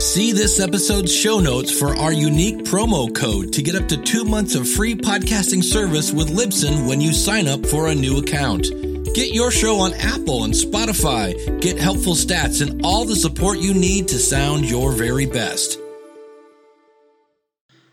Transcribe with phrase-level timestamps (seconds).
[0.00, 4.24] See this episode's show notes for our unique promo code to get up to two
[4.24, 8.70] months of free podcasting service with Libsyn when you sign up for a new account.
[9.12, 13.74] Get your show on Apple and Spotify, get helpful stats, and all the support you
[13.74, 15.80] need to sound your very best.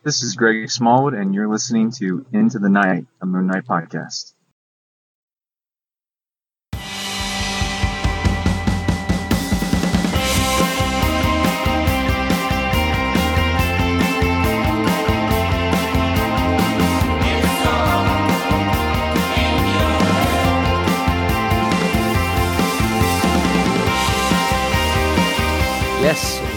[0.03, 4.34] This is Greg Smallwood, and you're listening to Into the Night, a Moon Knight podcast.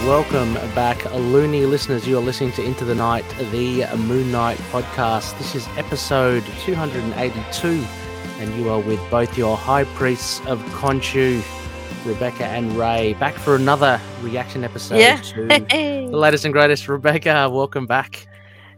[0.09, 2.07] Welcome back, loony listeners.
[2.07, 5.37] You are listening to Into the Night, the Moon Knight podcast.
[5.37, 7.85] This is episode 282,
[8.39, 11.43] and you are with both your high priests of Khonshu,
[12.07, 15.17] Rebecca and Ray, back for another reaction episode Yeah.
[15.17, 15.45] to
[16.09, 16.87] the latest and greatest.
[16.89, 18.27] Rebecca, welcome back.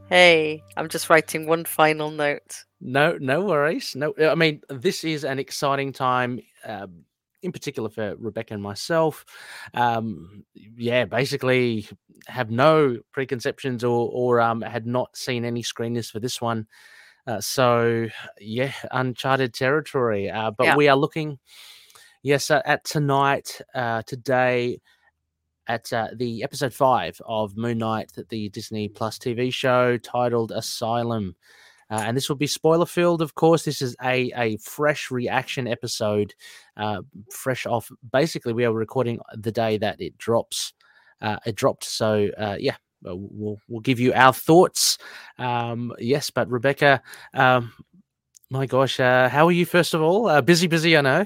[0.09, 2.65] Hey, I'm just writing one final note.
[2.81, 3.95] No, no worries.
[3.95, 7.05] No, I mean this is an exciting time, um,
[7.41, 9.25] in particular for Rebecca and myself.
[9.73, 11.87] Um, yeah, basically
[12.27, 16.67] have no preconceptions or or um, had not seen any screeners for this one.
[17.27, 18.07] Uh, so
[18.39, 20.29] yeah, uncharted territory.
[20.29, 20.75] Uh, but Yeah.
[20.75, 21.39] we are looking,
[22.23, 24.81] yes, uh, at tonight, uh, today.
[25.67, 31.35] At uh, the episode five of Moon Knight, the Disney Plus TV show titled Asylum.
[31.91, 33.65] Uh, and this will be spoiler filled, of course.
[33.65, 36.33] This is a, a fresh reaction episode,
[36.77, 37.91] uh, fresh off.
[38.11, 40.73] Basically, we are recording the day that it drops.
[41.21, 44.97] Uh, it dropped, so uh, yeah, uh, we'll we'll give you our thoughts.
[45.37, 47.03] Um, yes, but Rebecca,
[47.33, 47.73] um,
[48.49, 49.65] my gosh, uh, how are you?
[49.67, 50.97] First of all, busy, busy.
[50.97, 51.25] I know.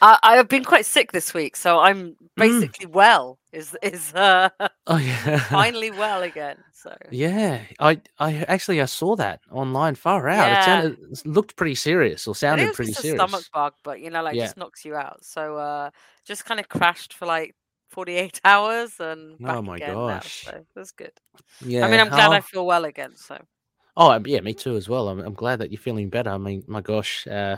[0.00, 2.60] I, I have been quite sick this week, so I'm Mm.
[2.60, 3.38] basically well.
[3.52, 4.50] Is is uh,
[4.86, 6.56] Oh yeah, finally well again.
[6.72, 7.62] So yeah.
[7.80, 9.94] I I actually I saw that online.
[9.94, 10.48] Far out.
[10.48, 10.52] Yeah.
[10.52, 13.20] It sounded it looked pretty serious, or sounded pretty serious.
[13.20, 14.44] stomach bug, but you know, like Yeah.
[14.44, 15.24] just knocks you out.
[15.24, 15.90] So uh,
[16.24, 17.54] just kind of crashed for like
[17.90, 20.42] 48 hours and Oh my gosh.
[20.46, 20.52] now.
[20.58, 21.12] So that's good.
[21.60, 21.86] Yeah.
[21.86, 23.16] I mean, I'm glad I feel well again.
[23.16, 23.38] So
[23.96, 25.08] Oh, yeah, me too as well.
[25.08, 26.30] I'm, I'm glad that you're feeling better.
[26.30, 27.56] I mean, my gosh, uh,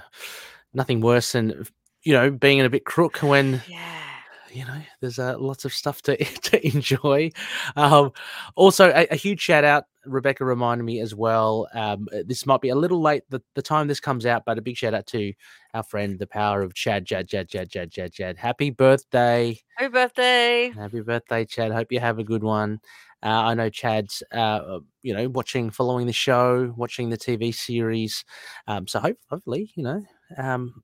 [0.72, 1.64] nothing worse than
[2.02, 3.98] you know being in a bit crook when yeah,
[4.52, 7.30] you know there's uh, lots of stuff to to enjoy.
[7.76, 8.12] Um,
[8.56, 9.84] also, a, a huge shout out.
[10.04, 11.68] Rebecca reminded me as well.
[11.74, 14.56] Um, uh, this might be a little late the, the time this comes out, but
[14.56, 15.32] a big shout out to
[15.74, 18.36] our friend, the power of Chad, Chad, Chad, Chad, Chad, Chad, Chad.
[18.38, 19.58] Happy birthday!
[19.76, 20.70] happy birthday.
[20.70, 21.72] Happy birthday, Chad.
[21.72, 22.80] Hope you have a good one.
[23.22, 28.24] Uh, I know Chad's, uh, you know, watching, following the show, watching the TV series.
[28.66, 30.02] Um, so hope, hopefully, you know,
[30.36, 30.82] um,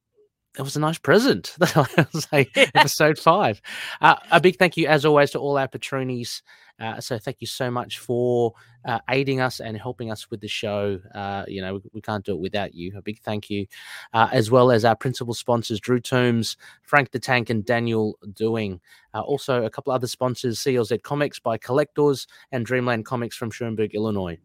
[0.57, 1.57] it was a nice present.
[1.77, 3.61] I'll say episode five.
[4.01, 6.43] Uh, a big thank you, as always, to all our patronies.
[6.81, 8.53] Uh, so thank you so much for
[8.85, 11.01] uh, aiding us and helping us with the show.
[11.15, 12.93] Uh, you know, we, we can't do it without you.
[12.97, 13.67] A big thank you,
[14.13, 18.81] uh, as well as our principal sponsors, Drew Toombs, Frank the Tank, and Daniel Doing.
[19.13, 23.95] Uh, also, a couple other sponsors CLZ Comics by Collectors and Dreamland Comics from Schaumburg,
[23.95, 24.39] Illinois.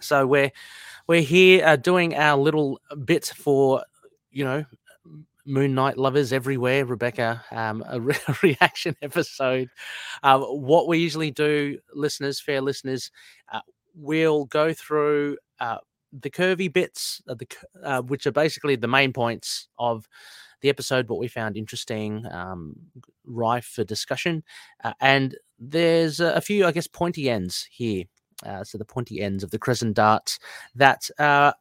[0.00, 0.52] So we're
[1.06, 3.82] we're here uh, doing our little bit for
[4.30, 4.64] you know
[5.46, 6.84] Moon Knight lovers everywhere.
[6.84, 9.68] Rebecca, um, a, re- reaction episode.
[10.22, 13.10] Um, what we usually do, listeners, fair listeners,
[13.52, 13.60] uh,
[13.94, 15.78] we'll go through uh,
[16.12, 17.46] the curvy bits, of the
[17.82, 20.08] uh, which are basically the main points of
[20.60, 22.74] the episode, what we found interesting, um,
[23.24, 24.42] rife for discussion,
[24.82, 28.04] uh, and there's a, few, I guess, pointy ends here.
[28.44, 30.38] Uh, so the pointy ends of the crescent darts
[30.74, 31.52] that uh,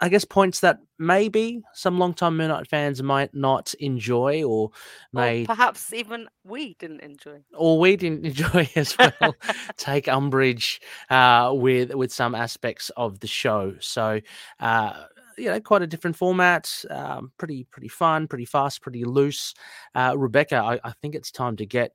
[0.00, 4.70] I guess points that maybe some long-time Moon Knight fans might not enjoy or Or
[5.12, 7.42] may perhaps even we didn't enjoy.
[7.54, 9.36] or we didn't enjoy as well
[9.76, 10.80] take umbrage
[11.10, 13.74] uh, with with some aspects of the show.
[13.80, 14.20] So
[14.58, 15.04] uh,
[15.38, 16.84] you know, quite a different format.
[16.90, 19.54] Um, pretty pretty fun, pretty fast, pretty loose.
[19.94, 21.92] Uh, Rebecca, I, I think it's time to get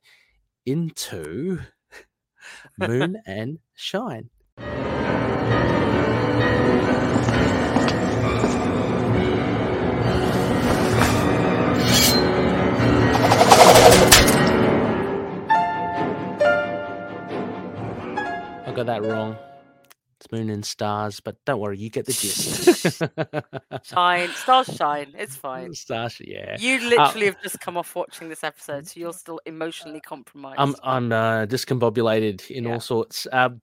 [0.66, 1.60] into
[2.80, 4.30] Moon and Shine.
[18.76, 19.38] Got that wrong.
[20.20, 23.02] It's moon and stars, but don't worry, you get the gist.
[23.84, 25.14] Shine, stars shine.
[25.18, 25.74] It's fine.
[25.74, 26.56] Stars, yeah.
[26.58, 30.60] You literally have just come off watching this episode, so you're still emotionally compromised.
[30.60, 32.74] I'm I'm uh, discombobulated in Yeah.
[32.74, 33.28] all sorts.
[33.32, 33.62] Um,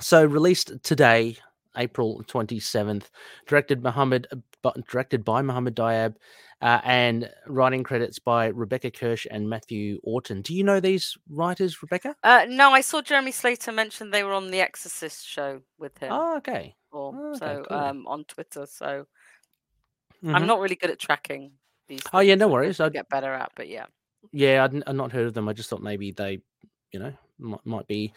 [0.00, 1.36] so released today,
[1.76, 3.04] April 27th.
[3.46, 6.14] Directed Mohamed, uh, directed by Mohamed Diab,
[6.62, 10.40] uh, and writing credits by Rebecca Kirsch and Matthew Orton.
[10.42, 12.16] Do you know these writers, Rebecca?
[12.22, 16.10] Uh, no, I saw Jeremy Slater mention they were on the Exorcist show with him.
[16.12, 16.74] Oh, okay.
[16.92, 17.76] or oh, okay, so cool.
[17.76, 18.66] um on Twitter.
[18.66, 19.06] So
[20.22, 20.34] Mhm.
[20.34, 21.52] I'm not really good at tracking
[21.88, 22.00] these.
[22.12, 22.80] Oh, yeah, no worries.
[22.80, 23.86] I'll get better at, but yeah.
[24.32, 25.48] Yeah, I'd, I'd not heard of them.
[25.48, 26.38] I just thought maybe they,
[26.92, 28.12] you know, might, might be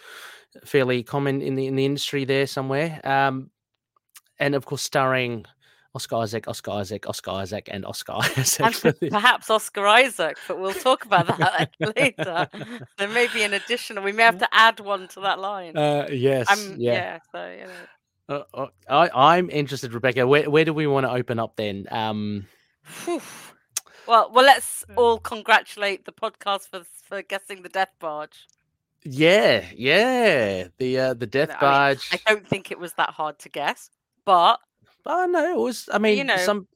[0.65, 2.99] fairly common in the in the industry there somewhere.
[3.03, 3.51] Um,
[4.39, 5.45] and of course, starring
[5.95, 8.83] Oscar Isaac, Oscar Isaac, Oscar Isaac, and Oscar Isaac.
[8.83, 12.47] And perhaps Oscar Isaac, but we'll talk about that later.
[12.97, 14.03] There may be an additional.
[14.03, 15.75] We may have to add one to that line.
[15.75, 16.93] Uh, yes, I'm, yeah.
[16.93, 17.19] yeah.
[17.31, 17.73] So you know.
[18.29, 20.27] Uh, uh, I, I'm interested, Rebecca.
[20.27, 21.87] Where where do we want to open up then?
[21.89, 22.47] Um,
[24.07, 28.47] Well, well, let's all congratulate the podcast for for guessing the death barge.
[29.09, 32.09] Yeah, yeah, the uh, the Death I mean, Barge.
[32.11, 33.89] I don't think it was that hard to guess,
[34.25, 34.59] but
[35.05, 35.87] Oh no, it was.
[35.91, 36.67] I mean, you know- some.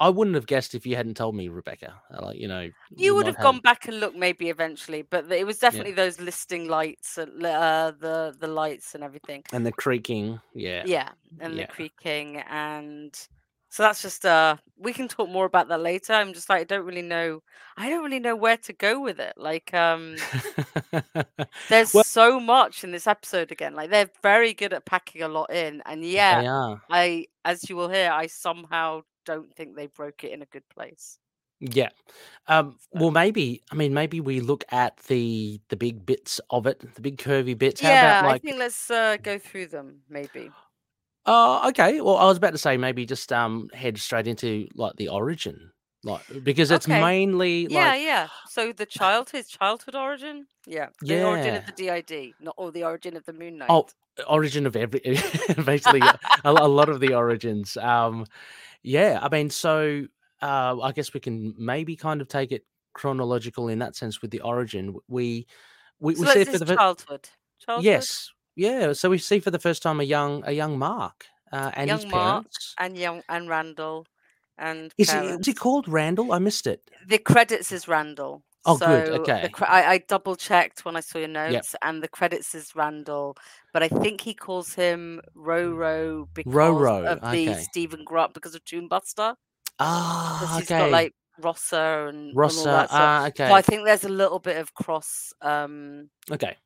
[0.00, 1.94] I wouldn't have guessed if you hadn't told me, Rebecca.
[2.12, 5.02] Uh, Like you know, you would have gone back and looked maybe eventually.
[5.02, 9.44] But it was definitely those listing lights, uh, the the lights and everything.
[9.52, 10.40] and the creaking.
[10.54, 11.66] Yeah, Yeah, and Yeah.
[11.66, 13.14] the creaking, and
[13.72, 16.12] so that's just uh, we can talk more about that later.
[16.12, 17.42] I'm just like I don't really know.
[17.78, 19.32] I don't really know where to go with it.
[19.38, 20.16] Like um.
[21.70, 23.74] There's Well- so much in this episode again.
[23.74, 26.74] Like they're very good at packing a lot in, and yeah.
[26.90, 30.68] I, as you will hear, I somehow don't think they broke it in a good
[30.68, 31.16] place.
[31.58, 31.88] Yeah.
[32.48, 33.62] Um, So- well, maybe.
[33.70, 37.56] I mean, maybe we look at the the big bits of it, the big curvy
[37.56, 37.80] bits.
[37.80, 40.00] How yeah, about I think let's uh, go through them.
[40.10, 40.50] Maybe.
[41.26, 42.00] Oh, okay.
[42.00, 45.70] Well, I was about to say maybe just um head straight into like the origin,
[46.02, 47.00] like because it's Okay.
[47.00, 48.28] mainly yeah, like yeah.
[48.48, 50.46] So the child, his childhood origin.
[50.66, 51.60] Yeah, the origin Yeah.
[51.60, 53.70] of the DID, not or the origin of the Moon Knight.
[53.70, 53.86] Oh,
[54.28, 55.00] origin of every
[55.64, 56.00] basically
[56.44, 57.76] a, a lot of the origins.
[57.76, 58.26] Um,
[58.82, 59.18] yeah.
[59.22, 60.06] I mean, so
[60.42, 62.64] uh, I guess we can maybe kind of take it
[62.94, 64.96] chronological in that sense with the origin.
[65.08, 65.46] We
[66.00, 67.28] we, so we see it for his the fir- childhood.
[67.64, 67.84] Childhood.
[67.84, 68.30] Yes.
[68.56, 68.92] Yeah.
[68.92, 72.02] So we see for the first time a young a young Mark uh, and his
[72.02, 72.74] Young Mark parents.
[72.78, 74.06] and young and Randall
[74.58, 76.32] and Is he, is he called Randall?
[76.32, 76.82] I missed it.
[77.06, 78.42] The credits is Randall.
[78.64, 79.42] Oh, good, So okay.
[79.42, 82.76] The cre- I, I double checked when I saw your notes, and the credits is
[82.76, 83.36] Randall,
[83.72, 87.54] but I think he calls him Roro because Roro, of the.
[87.54, 89.34] Stephen Grant because of Tomb Buster.
[89.80, 90.78] Ah, he's okay.
[90.78, 92.88] got like Rossa and, that stuff.
[92.92, 93.48] Ah, okay.
[93.48, 96.56] So I think there's a little bit of cross um, okay.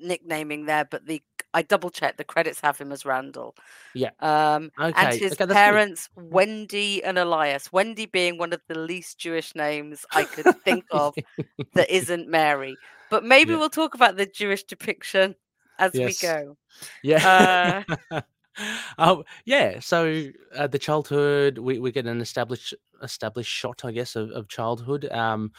[0.00, 1.22] Nicknaming there, but the
[1.56, 3.54] I double checked the credits have him as Randall.
[3.94, 4.10] Yeah.
[4.18, 4.92] Um, Okay.
[5.00, 5.28] and his okay.
[5.28, 5.50] That's good.
[5.50, 7.72] parents, Wendy and Elias.
[7.72, 11.14] Wendy being one of the least Jewish names I could think of
[11.74, 12.76] that isn't Mary.
[13.08, 13.58] But maybe Yeah.
[13.60, 15.36] we'll talk about the Jewish depiction
[15.78, 16.20] as Yes.
[16.22, 16.56] we go.
[17.04, 17.84] Yeah.
[18.98, 19.80] oh, yeah.
[19.80, 24.48] So uh, the childhood, we, we get an established established shot, I guess, of, of
[24.48, 25.06] childhood.
[25.10, 25.52] Um,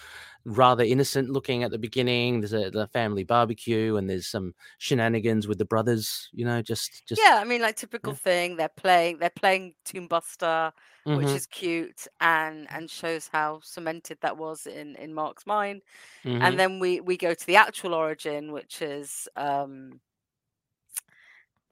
[0.46, 2.42] rather innocent looking at the beginning.
[2.42, 6.30] There's a the family barbecue, and there's some shenanigans with the brothers.
[6.34, 8.58] You know, just just Yeah, I mean, like typical thing.
[8.58, 9.20] They're playing.
[9.20, 10.74] They're playing Tomb Buster,
[11.14, 15.82] which Mhm, is cute and and shows how cemented that was in in Mark's mind.
[16.24, 16.40] mhm.
[16.42, 20.02] And then we we go to the actual origin, which is um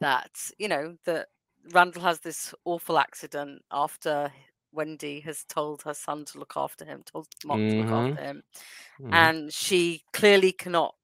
[0.04, 1.30] that you know that
[1.74, 4.32] Randall has this awful accident after
[4.74, 8.44] Wendy has told her son to look after him, told Mark to look after him,
[9.00, 9.12] Mhm.
[9.12, 10.96] and she clearly cannot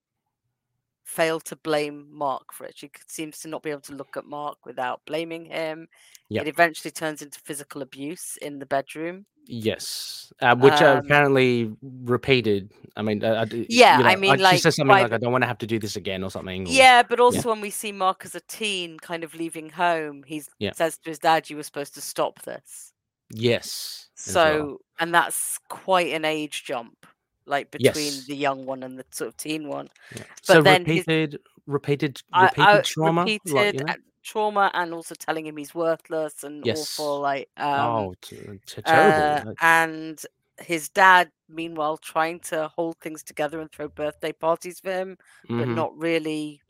[1.10, 2.78] fail to blame Mark for it.
[2.78, 5.88] She seems to not be able to look at Mark without blaming him.
[6.30, 6.46] Yep.
[6.46, 9.26] It eventually turns into physical abuse in the bedroom.
[9.52, 12.72] Yes, uh, which uh, Um, apparently repeated.
[12.96, 15.02] I mean, uh, I d- Yeah, you know, I mean, she like, says something by
[15.02, 16.68] like, "I don't want to have to do this again" or something.
[16.68, 20.22] or- Yeah, but also when we see Mark as a teen kind of leaving home,
[20.28, 20.74] he Yeah.
[20.74, 22.94] says to his dad, You were supposed to stop this.
[23.32, 24.10] Yes.
[24.16, 24.78] So, well.
[25.00, 27.08] and that's quite an age jump,
[27.50, 28.26] like between Yes.
[28.26, 29.90] the young one and the sort of teen one.
[30.16, 30.24] Yeah.
[30.48, 33.26] but so then his- repeated, repeated, I- repeated I- trauma.
[33.26, 36.80] like, repeated uh, trauma, and also telling him he's worthless and Yes.
[37.00, 37.20] awful.
[37.22, 39.50] Like, um, oh, t- t- uh, terrible.
[39.50, 40.22] like, and
[40.62, 45.68] his dad, meanwhile, trying to hold things together and throw birthday parties for him, but
[45.68, 45.76] mhm.
[45.76, 46.62] not really.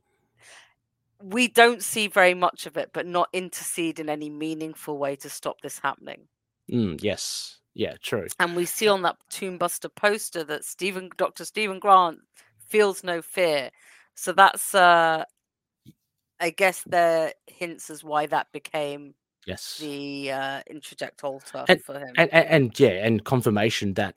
[1.22, 5.30] We don't see very much of it, but not intercede in any meaningful way to
[5.30, 6.30] stop this happening.
[6.72, 7.59] Mm, yes.
[7.74, 7.96] Yeah.
[8.02, 8.28] True.
[8.40, 11.46] And we see on that Tomb Buster poster that Stephen, Dr.
[11.46, 12.20] Stephen Grant,
[12.68, 13.70] feels no fear.
[14.16, 15.24] So that's, uh,
[16.40, 19.14] I guess, the hints as why that became
[19.46, 19.78] Yes.
[19.80, 22.14] the uh, introject altar And- for him.
[22.18, 24.16] and, and and yeah, and confirmation that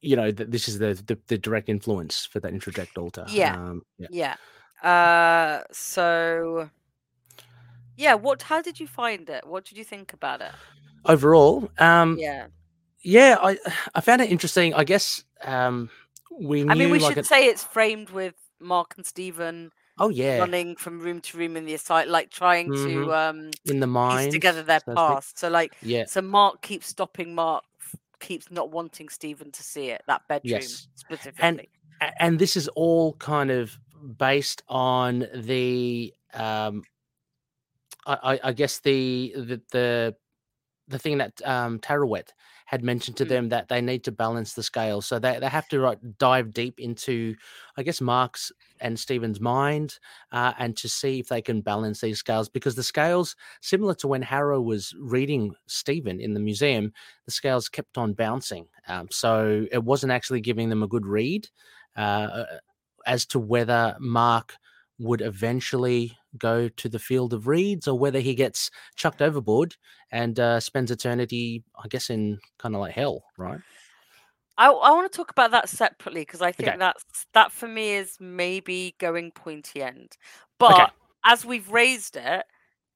[0.00, 3.24] you know that this is the the, the direct influence for that introject altar.
[3.28, 3.54] Yeah.
[3.54, 4.36] Um, yeah.
[4.82, 4.88] Yeah.
[4.88, 6.70] Uh, so
[7.96, 8.42] yeah, what?
[8.42, 9.46] How did you find it?
[9.46, 10.52] What did you think about it?
[11.04, 12.46] Overall, um, Yeah,
[13.02, 13.58] yeah, I
[13.94, 14.74] I found it interesting.
[14.74, 15.90] I guess um,
[16.30, 20.08] we knew I mean, we like should say it's framed with Mark and Stephen oh
[20.08, 23.04] yeah, running from room to room in the site, like trying Mhm.
[23.04, 25.38] to um in the mind piece together their so past.
[25.38, 27.34] So like, Yeah, so Mark keeps stopping.
[27.34, 27.64] Mark
[28.20, 30.02] keeps not wanting Stephen to see it.
[30.06, 30.88] That bedroom yes.
[30.96, 31.70] specifically.
[32.00, 33.78] A- and this is all kind of
[34.18, 36.82] based on the um
[38.06, 40.16] I, I I guess the the the
[40.88, 42.30] the thing that um Taweret
[42.72, 43.28] had mentioned to Mm.
[43.28, 45.02] them that they need to balance the scale.
[45.02, 47.36] So they, they have to like, dive deep into,
[47.76, 48.50] I guess, Mark's
[48.80, 49.98] and Stephen's mind
[50.32, 54.08] uh, and to see if they can balance these scales because the scales, similar to
[54.08, 56.92] when Harrow was reading Stephen in the museum,
[57.26, 58.66] the scales kept on bouncing.
[58.88, 61.48] Um, so it wasn't actually giving them a good read
[61.96, 62.44] uh,
[63.06, 64.56] as to whether Mark
[65.02, 69.76] would eventually go to the field of reeds or whether he gets chucked overboard
[70.10, 73.60] and uh, spends eternity, I guess, in kind of like hell, right?
[74.58, 76.78] I, I want to talk about that separately because I think Okay.
[76.78, 80.16] that's that for me is maybe going pointy end.
[80.58, 80.90] But
[81.24, 82.44] as we've raised it,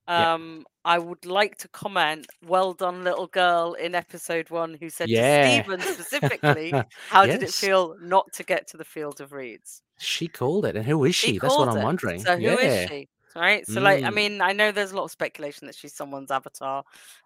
[0.08, 0.34] Yeah.
[0.34, 2.26] um, I would like to comment.
[2.46, 5.46] Well done, little girl in episode one who said Yeah.
[5.46, 6.72] to Stephen specifically,
[7.08, 10.76] "How did it feel not to get to the field of reeds?" She called it.
[10.76, 11.32] And who is she?
[11.32, 11.82] She That's what I'm it.
[11.84, 12.20] wondering.
[12.22, 12.86] So who is yeah.
[12.88, 13.08] she?
[13.34, 13.66] Right.
[13.66, 14.14] So like, I Mm.
[14.14, 16.84] mean, I know there's a lot of speculation that she's someone's avatar.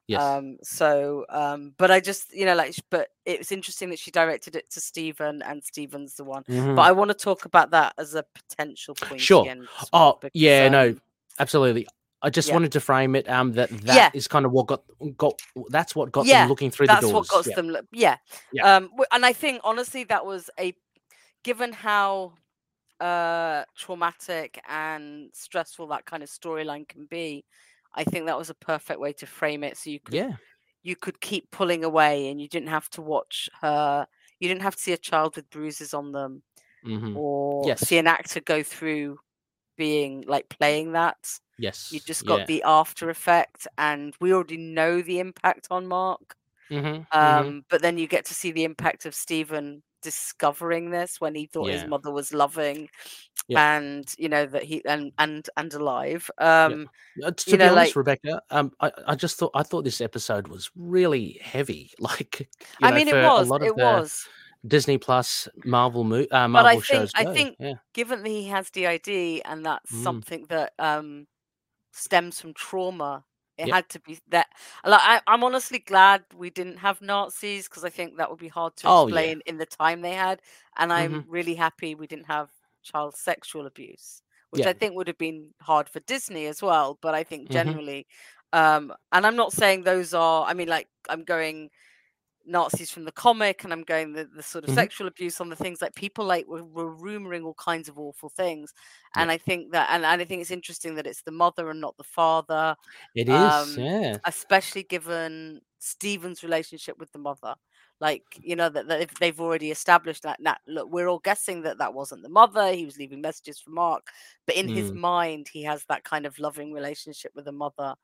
[0.09, 0.21] Yes.
[0.23, 0.57] Um.
[0.63, 1.75] So, um.
[1.77, 4.81] But I just, you know, like, but it was interesting that she directed it to
[4.81, 6.43] Stephen, and Stephen's the one.
[6.45, 6.75] Mhm.
[6.75, 9.21] But I want to talk about that as a potential point.
[9.21, 9.47] Sure.
[9.93, 11.01] Oh, because, yeah, no, um,
[11.39, 11.87] absolutely.
[12.23, 12.55] I just yeah.
[12.55, 14.29] wanted to frame it um that that is Yeah.
[14.29, 14.83] kind of what got
[15.17, 15.35] got
[15.71, 17.55] that's what got Yeah, them looking through that's the what got yeah.
[17.55, 17.69] them.
[17.71, 18.17] lo- Yeah.
[18.53, 18.65] Yeah.
[18.65, 18.91] Um.
[19.12, 20.75] And I think honestly, that was a,
[21.45, 22.35] given how,
[23.00, 27.45] uh, traumatic and stressful that kind of storyline can be.
[27.95, 30.37] I think that was a perfect way to frame it, so you could Yeah.
[30.83, 34.07] you could keep pulling away and you didn't have to watch her
[34.41, 36.43] you didn't have to see a child with bruises on them
[36.83, 37.81] hmm or Yes.
[37.81, 39.19] see an actor go through
[39.81, 41.21] being like playing that
[41.59, 41.91] Yes.
[41.93, 42.47] you just got yeah.
[42.53, 46.27] the after effect and we already know the impact on mark
[46.71, 47.17] Mhm, mhm.
[47.23, 51.47] um but then you get to see the impact of stephen discovering this when he
[51.47, 52.89] thought his mother was loving
[53.49, 53.75] Yeah.
[53.77, 56.89] and you know that he and and and alive um
[57.25, 59.85] Uh, to you be know, honest, like- Rebecca, um, I, I just thought I thought
[59.85, 61.85] this episode was really heavy.
[62.09, 62.49] Like,
[62.83, 64.25] i know, mean it was lot of it the was
[64.67, 67.12] Disney Plus Marvel mo- uh, But I Marvel think- shows.
[67.14, 70.02] I think- yeah, given that he has DID and that's Mm.
[70.02, 71.26] something that um
[71.93, 73.25] stems from trauma,
[73.59, 73.75] it Yep.
[73.75, 74.47] had to be that.
[74.85, 78.49] Like, I, I'm honestly glad we didn't have Nazis because I think that would be
[78.49, 79.09] hard to Oh, yeah.
[79.09, 80.40] explain in the time they had.
[80.76, 81.31] And I'm Mm-hmm.
[81.31, 82.50] really happy we didn't have
[82.83, 84.71] child sexual abuse, which Yeah.
[84.71, 86.99] I think would have been hard for Disney as well.
[87.02, 87.52] But I think Mhm.
[87.52, 88.07] generally,
[88.52, 90.45] um, and I'm not saying those are.
[90.47, 91.71] I mean, like I'm going.
[92.47, 94.85] Nazis from the comic, and I'm going the, the sort of Mhm.
[94.85, 98.29] sexual abuse on the things like people like were, were rumoring all kinds of awful
[98.31, 98.73] things,
[99.15, 99.25] Yeah.
[99.25, 101.81] and I think that, and, and I think it's interesting that it's the mother and
[101.81, 102.77] not the father,
[103.15, 103.75] it is.
[103.75, 107.55] um, yeah, especially given Stephen's relationship with the mother.
[108.01, 110.41] Like you know that, that if they've already established that.
[110.41, 112.73] Now, look, we're all guessing that that wasn't the mother.
[112.73, 114.09] He was leaving messages for Mark,
[114.47, 114.95] but in his Mm.
[114.95, 117.95] mind, he has that kind of loving relationship with the mother.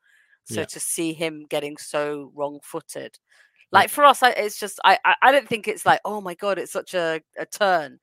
[0.45, 0.65] So Yeah.
[0.65, 3.19] to see him getting so wrong-footed,
[3.55, 3.56] Yeah.
[3.71, 6.33] Like for us, I, it's just I, I I don't think it's like oh my
[6.35, 7.99] god, it's such a, a turn.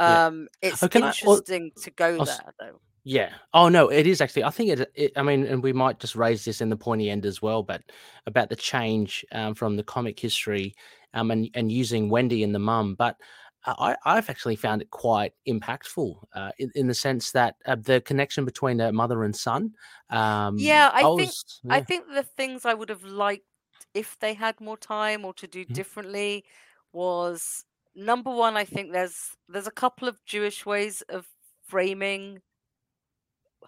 [0.00, 0.26] Yeah.
[0.26, 2.80] Um, it's Oh, can I- interesting to go I'll there though.
[3.04, 3.30] yeah.
[3.54, 4.44] Oh no, it is actually.
[4.44, 5.12] I think it, it.
[5.16, 7.82] I mean, and we might just raise this in the pointy end as well, but
[8.26, 10.74] about the change um, from the comic history,
[11.14, 13.16] um, and and using Wendy and the mum, but.
[13.64, 18.00] I, I've actually found it quite impactful uh, in, in the sense that uh, the
[18.00, 19.74] connection between a mother and son.
[20.10, 23.44] Um, Yeah, I think- was- I think the things I would have liked
[23.94, 25.74] if they had more time or to do Mhm.
[25.74, 26.44] differently
[26.92, 28.56] was number one.
[28.56, 31.26] I think there's there's a couple of Jewish ways of
[31.62, 32.42] framing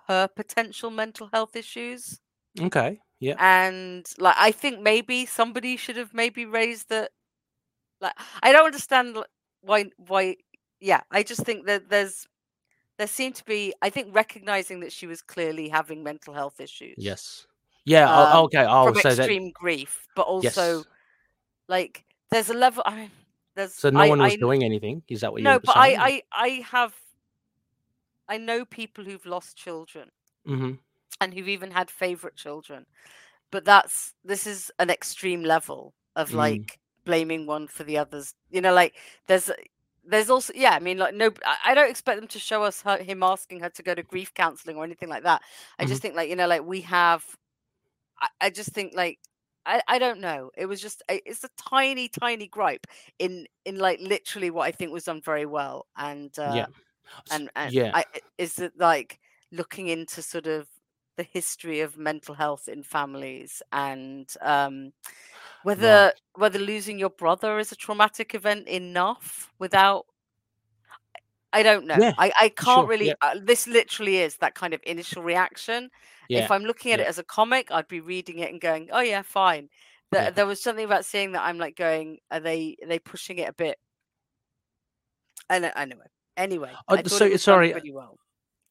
[0.09, 2.21] her potential mental health issues.
[2.61, 3.01] Okay.
[3.21, 3.37] Yeah.
[3.39, 7.11] and like i think maybe somebody should have maybe raised that
[8.01, 8.13] like
[8.43, 9.17] i don't understand
[9.63, 10.37] why why
[10.81, 12.27] yeah i just think that there's
[12.99, 16.97] there seemed to be i think recognizing that she was clearly having mental health issues
[16.99, 17.47] Yes.
[17.85, 18.09] Yeah.
[18.13, 18.59] Um, okay.
[18.65, 19.21] I'll from say that.
[19.21, 20.87] extreme grief but also Yes.
[21.69, 23.11] like there's a level i mean
[23.57, 25.03] there's So no I, one was I, doing anything.
[25.09, 25.97] Is that what no you're but saying?
[25.97, 26.95] i i i have
[28.29, 30.09] i know people who've lost children
[30.47, 30.73] hmm
[31.21, 32.85] and who've even had favorite children
[33.51, 36.37] but that's this is an extreme level of Mm.
[36.37, 38.95] like blaming one for the others you know like
[39.27, 39.51] there's
[40.07, 41.31] there's also yeah i mean like no
[41.65, 44.33] I, don't expect them to show us her, him asking her to go to grief
[44.35, 45.43] counseling or anything like that
[45.79, 45.89] i Mhm.
[45.89, 47.25] just think like you know like we have
[48.21, 49.19] i, I just think like
[49.67, 52.87] I, I don't know it was just it's a tiny tiny gripe
[53.19, 56.67] in in like literally what i think was done very well and uh yeah.
[57.31, 57.91] And and yeah.
[57.95, 58.05] I,
[58.39, 59.21] is it like
[59.53, 60.69] looking into sort of
[61.17, 64.93] the history of mental health in families and um
[65.63, 70.07] whether whether losing your brother is a traumatic event enough without
[71.55, 71.97] I don't know.
[71.99, 73.07] Yeah, I, I can't sure, really.
[73.09, 73.15] yeah.
[73.23, 75.89] Uh, this literally is that kind of initial reaction.
[76.29, 76.45] yeah.
[76.45, 79.01] If I'm looking at it as a comic, I'd be reading it and going, "Oh
[79.01, 79.69] yeah, fine."
[80.13, 80.31] There, Yeah.
[80.31, 83.49] there was something about seeing that I'm like going, "Are they are they pushing it
[83.49, 83.79] a bit?"
[85.49, 86.07] And anyway,
[86.37, 88.19] anyway, Oh, I so- sorry, pretty well.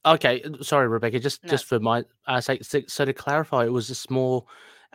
[0.05, 1.19] Okay, uh, sorry, Rebecca.
[1.19, 1.49] Just No.
[1.51, 4.45] just for my uh, sake, so, to clarify, it was just more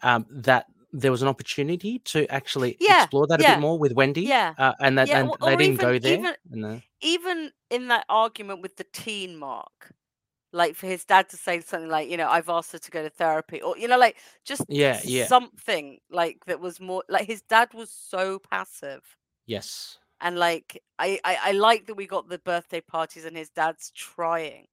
[0.03, 3.79] um, that there was an opportunity to actually Yeah, explore that a yeah, bit more
[3.79, 6.19] with Wendy, Yeah, uh, and that yeah, and or- they or didn't even- go there.
[6.19, 9.93] even- even in that argument with the teen mark
[10.51, 13.03] like for his dad to say something like you know i've asked her to go
[13.03, 14.17] to therapy or you know like
[14.47, 15.27] just Yeah, yeah.
[15.27, 19.03] something like that was more like his dad was so passive
[19.47, 23.51] yes, and like I, I i like that we got the birthday parties and his
[23.51, 24.67] dad's trying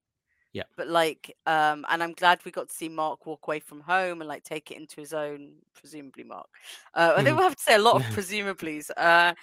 [0.55, 0.63] Yeah.
[0.77, 4.21] but like um and i'm glad we got to see mark walk away from home
[4.21, 6.47] and like take it into his own presumably mark
[6.95, 7.37] uh, i think Mhm.
[7.37, 9.33] we'll have to say a lot of presumablys uh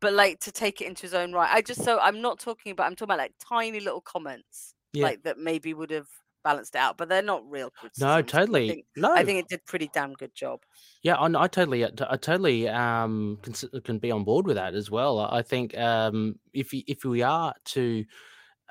[0.00, 2.72] but like to take it into his own right i just so i'm not talking
[2.72, 5.04] about i'm talking about like tiny little comments Yeah.
[5.04, 6.08] like that maybe would have
[6.44, 9.12] balanced it out but they're not real no, totally, I think, no.
[9.14, 10.60] I think it did pretty damn good job
[11.02, 14.74] Yeah, I, I totally, uh, I totally um can, can be on board with that
[14.74, 15.18] as well.
[15.18, 18.04] I I think um if if we are to,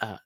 [0.01, 0.17] uh,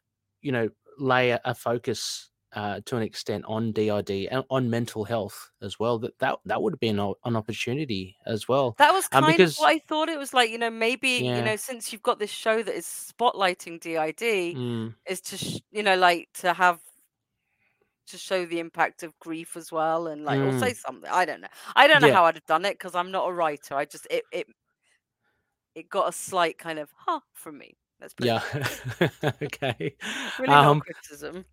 [0.41, 5.51] you know, lay a, focus uh, to an extent on DID and on mental health
[5.61, 8.75] as well, that that that would be an, an opportunity as well.
[8.77, 10.07] That was Um, kind because- of what I thought.
[10.09, 11.37] It was like, you know, maybe, Yeah.
[11.37, 15.59] you know, since you've got this show that is spotlighting DID, Mm, is to, sh-
[15.71, 16.79] you know, like to have
[18.07, 20.59] to show the impact of grief as well and like, or Mm.
[20.59, 21.09] say something.
[21.11, 21.47] I don't know.
[21.75, 22.13] I don't know Yeah.
[22.13, 23.75] how I'd have done it because I'm not a writer.
[23.75, 24.47] I just, it, it,
[25.73, 27.75] it got a slight kind of, huh, from me.
[27.99, 28.41] Put it yeah.
[29.43, 29.95] okay.
[30.39, 31.45] Really Um, criticism.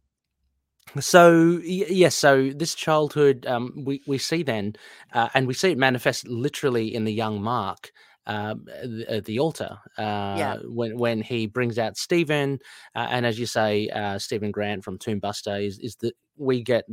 [1.00, 4.75] So yes, so this childhood, um, we we see then,
[5.12, 7.93] uh, and we see it manifest literally in the young Mark
[8.26, 12.58] at the, the altar uh, when when he brings out Stephen,
[12.95, 16.62] uh, and as you say, uh, Stephen Grant from Tomb Buster is is that we
[16.62, 16.84] get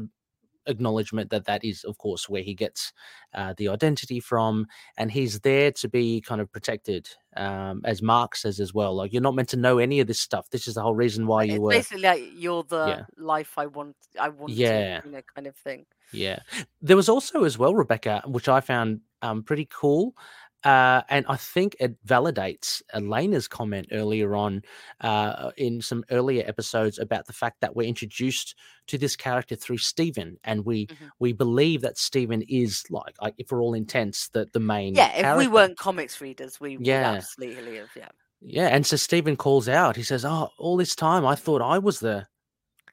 [0.70, 2.94] acknowledgement that that is of course where he gets
[3.34, 4.66] uh, the identity from
[4.98, 9.12] and he's there to be kind of protected um, as mark says as well like
[9.14, 11.44] you're not meant to know any of this stuff this is the whole reason why
[11.44, 13.04] It's you were basically like you're the Yeah.
[13.18, 15.02] life I want, I want, Yeah.
[15.06, 15.86] you know, kind of thing.
[16.12, 16.40] Yeah.
[16.82, 20.16] There was also as well, Rebecca, which I found um, pretty cool.
[20.64, 24.62] Uh, and I think it validates Elena's comment earlier on
[25.02, 28.56] uh, in some earlier episodes about the fact that we're introduced
[28.88, 31.10] to this character through Stephen, and we Mhm.
[31.20, 35.32] we believe that Stephen is like, like if for all intents, that the main Yeah,
[35.32, 37.12] if we weren't comics readers, we Yeah.
[37.12, 38.10] would absolutely have, yeah.
[38.42, 38.68] yeah.
[38.68, 39.96] And so Stephen calls out.
[39.96, 42.28] He says, "Oh, all this time I thought I was the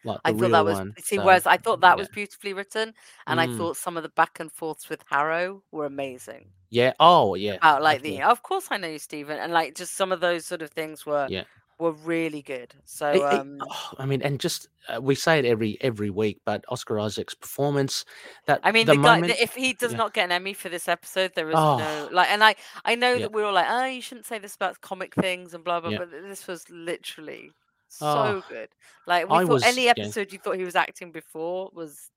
[0.07, 1.95] like I thought that was one." see, So, whereas I thought that yeah.
[1.97, 2.95] was beautifully written,
[3.27, 3.57] and I Mm.
[3.59, 6.51] thought some of the back and forths with Harrow were amazing.
[6.71, 6.93] yeah.
[7.01, 7.55] Oh, yeah.
[7.55, 10.47] About like the, of course I know you, Stephen, and like just some of those
[10.47, 11.45] sort of things were Yeah.
[11.79, 12.75] were really good.
[12.87, 16.11] So I- I- um, oh, I mean, and just uh, we say it every every
[16.11, 18.05] week, but Oscar Isaac's performance,
[18.47, 19.99] that I mean, the, the, guy, moment, if he does yeah.
[19.99, 21.77] not get an Emmy for this episode, there is Oh.
[21.79, 22.31] no like.
[22.31, 25.15] And I I know that we're all like, oh, you shouldn't say this about comic
[25.15, 25.97] things and blah blah.
[25.99, 27.53] But this was literally
[27.99, 28.69] so Oh, good.
[29.07, 29.91] Like we I thought was- any yeah.
[29.97, 32.11] episode you thought he was acting before was.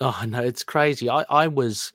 [0.00, 1.08] oh no, it's crazy.
[1.10, 1.92] I I was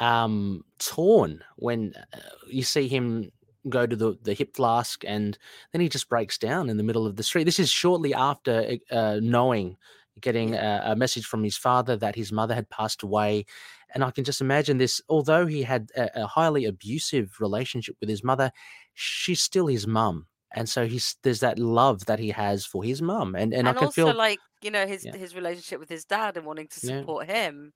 [0.00, 3.30] um torn when uh, you see him
[3.68, 5.38] go to the the hip flask, and
[5.72, 7.44] then he just breaks down in the middle of the street.
[7.44, 9.76] This is shortly after uh, knowing,
[10.20, 13.46] getting a, a message from his father that his mother had passed away.
[13.94, 15.02] And I can just imagine this.
[15.10, 18.50] Although he had a, a highly abusive relationship with his mother,
[18.94, 23.02] she's still his mum, and so he's there's that love that he has for his
[23.02, 25.14] mum, and and, and I can also feel like you know his Yeah.
[25.14, 27.04] his relationship with his dad and wanting to Yeah.
[27.04, 27.72] support him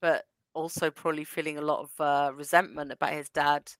[0.00, 3.70] but also probably feeling a lot of uh, resentment about his dad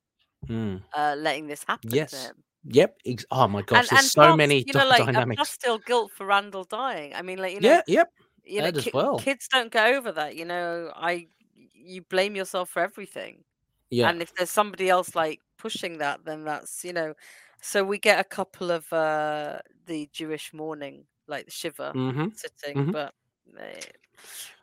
[0.49, 2.97] Mm, uh, letting this happen to yes, him yep.
[3.31, 5.37] Oh my gosh, and there's and so plus, many you know like dynamics.
[5.37, 8.09] plus still guilt for randall dying i mean like you know yeah, yep.
[8.45, 9.19] you know that as ki- well.
[9.19, 11.29] kids don't go over that you know i
[11.75, 13.45] you blame yourself for everything
[13.91, 14.13] Yeah.
[14.13, 17.15] and if there's somebody else like pushing that then that's you know
[17.63, 22.77] so we get a couple of uh the jewish mourning like the shiva hmm sitting
[22.77, 22.93] Mhm.
[22.93, 23.15] but
[23.59, 23.81] eh,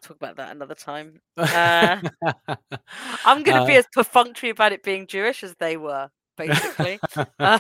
[0.02, 1.98] talk about that another time uh,
[3.26, 7.00] i'm going to be Uh, as perfunctory about it being jewish as they were basically
[7.40, 7.60] Uh,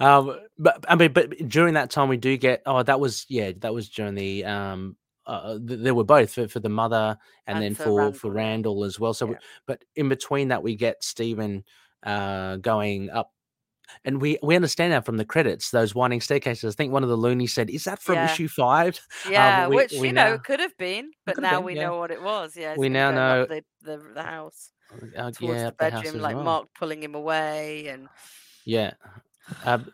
[0.00, 2.62] um, but I mean, but during that time, we do get.
[2.66, 4.96] Oh, that was yeah, that was during the um.
[5.26, 7.16] Uh, th- there were both for, for the mother
[7.46, 8.30] and, And then for for Randall, for.
[8.30, 9.14] Randall as well.
[9.14, 11.64] So, we- but in between that, we get Stephen
[12.02, 13.32] uh going up,
[14.04, 16.74] and we we understand now from the credits those winding staircases.
[16.74, 18.32] I think one of the loonies said, "Is that from Yeah.
[18.32, 18.98] issue five?
[19.28, 21.76] Yeah, we- which we you know now- it could have been, but now been, we
[21.76, 21.86] yeah.
[21.86, 22.56] know what it was.
[22.56, 24.72] Yeah, We now know- the, the the house
[25.16, 26.44] Uh, towards yeah, the up the bedroom, like well.
[26.44, 27.88] Mark pulling him away.
[27.88, 28.08] And
[28.64, 28.92] Yeah,
[29.64, 29.92] um,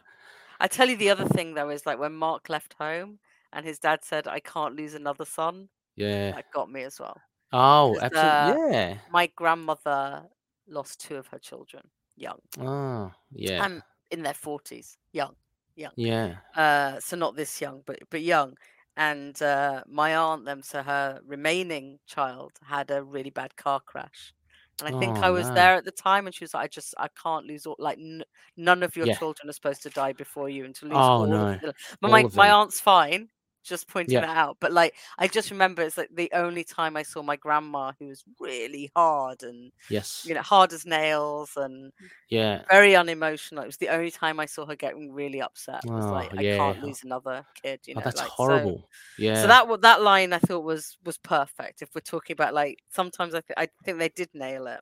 [0.61, 3.19] I tell you, the other thing though is like when Mark left home
[3.53, 6.33] and his dad said, "I can't lose another son." yeah.
[6.33, 7.21] That got me as well.
[7.53, 8.71] Oh, absolutely.
[8.73, 8.99] yeah.
[9.11, 10.25] My grandmother
[10.69, 11.83] lost two of her children
[12.21, 12.41] young.
[12.61, 13.63] Oh, yeah.
[13.65, 15.35] I'm in their forties, young.
[15.77, 15.93] Young.
[15.97, 16.37] Yeah.
[16.57, 18.57] uh so not this young but but young
[18.97, 24.35] and uh my aunt them so her remaining child had a really bad car crash
[24.81, 25.55] and i think i Oh, was no.
[25.55, 27.99] there at the time and she was like i just i can't lose all like
[27.99, 28.25] n-
[28.57, 29.15] none of your Yeah.
[29.15, 31.47] children are supposed to die before you and to lose Oh, all no.
[31.55, 31.73] of them.
[32.01, 33.29] but All my, my aunt's fine
[33.65, 34.21] just pointing Yeah.
[34.23, 37.37] that out but like i just remember it's like the only time i saw my
[37.37, 40.25] grandma who was really hard and Yes.
[40.27, 41.93] you know hard as nails and
[42.31, 42.63] Yeah.
[42.71, 43.65] very unemotional.
[43.65, 45.83] It was the only time I saw her getting really upset.
[45.85, 47.81] It was like, Oh, I can't lose another kid.
[47.87, 48.89] You oh, know, oh, that's like, so- horrible.
[49.19, 49.41] yeah.
[49.43, 51.81] So, that that line I thought was was perfect.
[51.83, 54.81] If we're talking about like sometimes I th- I think they did nail it.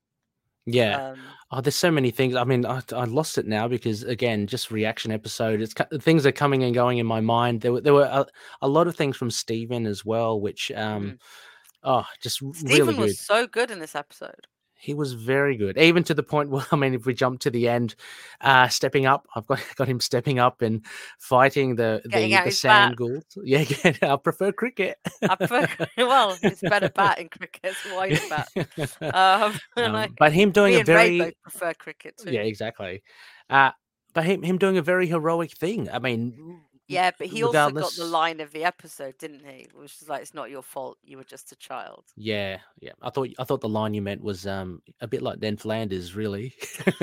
[0.67, 1.11] Yeah.
[1.11, 1.19] Um,
[1.53, 2.35] Oh, there's so many things.
[2.35, 5.61] I mean, I, I lost it now because again, just reaction episode.
[5.61, 7.61] It's things are coming and going in my mind.
[7.61, 8.27] There were there were a,
[8.63, 11.21] a lot of things from Stephen as well, which um,
[11.85, 13.01] oh, just Stephen really good.
[13.01, 14.49] was so good in this episode.
[14.79, 17.51] He was very good, even to the point where I mean, if we jump to
[17.51, 17.95] the end,
[18.41, 20.85] uh, stepping up, I've got got him stepping up and
[21.19, 23.25] fighting the Getting the, the sand bat.
[23.43, 24.99] Yeah, yeah, I prefer cricket.
[25.23, 25.67] I prefer,
[25.99, 27.61] well, it's better bat in cricket.
[27.65, 28.49] It's wider bat.
[29.15, 32.31] Um, Um, I, but him doing a very prefer cricket too.
[32.31, 33.03] yeah, exactly.
[33.49, 33.71] Uh,
[34.15, 35.91] but him him doing a very heroic thing.
[35.91, 39.66] I mean, Yeah, but he also got the line of the episode, didn't he?
[39.75, 40.99] Which is like, "It's not your fault.
[41.03, 42.92] You were just a child." Yeah, yeah.
[43.03, 46.14] I thought I thought the line you meant was um a bit like Dan Flanders,
[46.14, 46.55] really.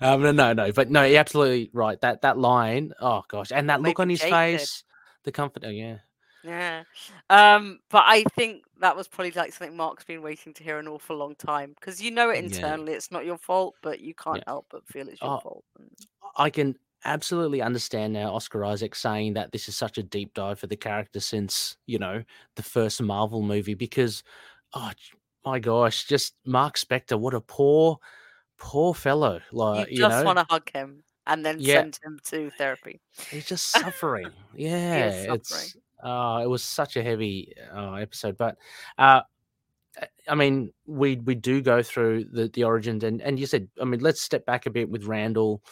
[0.00, 1.98] um, no, no, no, but no, you're absolutely right.
[2.02, 4.60] That that line, oh gosh, and that look on his jaded.
[4.60, 4.84] face,
[5.24, 5.64] the comfort.
[5.64, 5.98] Oh yeah,
[6.44, 6.84] Yeah.
[7.30, 10.86] Um, but I think that was probably like something Mark's been waiting to hear an
[10.88, 12.44] awful long time because you know it Yeah.
[12.44, 14.44] internally, it's not your fault, but you can't Yeah.
[14.46, 15.64] help but feel it's your Oh, fault.
[16.36, 16.76] I can
[17.06, 20.76] absolutely understand now Oscar Isaac saying that this is such a deep dive for the
[20.76, 22.22] character since you know
[22.56, 24.22] the first Marvel movie because,
[24.74, 24.92] oh
[25.46, 27.98] my gosh, just Mark Spector, what a poor,
[28.58, 29.40] poor fellow.
[29.52, 31.80] Like you you, just know, want to hug him and then Yeah.
[31.80, 33.00] send him to therapy.
[33.30, 34.30] He's just suffering.
[34.54, 35.36] Yeah, suffering.
[35.36, 38.56] it's uh, it was such a heavy uh, episode, but
[38.98, 39.22] uh,
[40.28, 43.84] I- mean, we we do go through the the origins, and and you said, I
[43.84, 45.62] mean, let's step back a bit with Randall.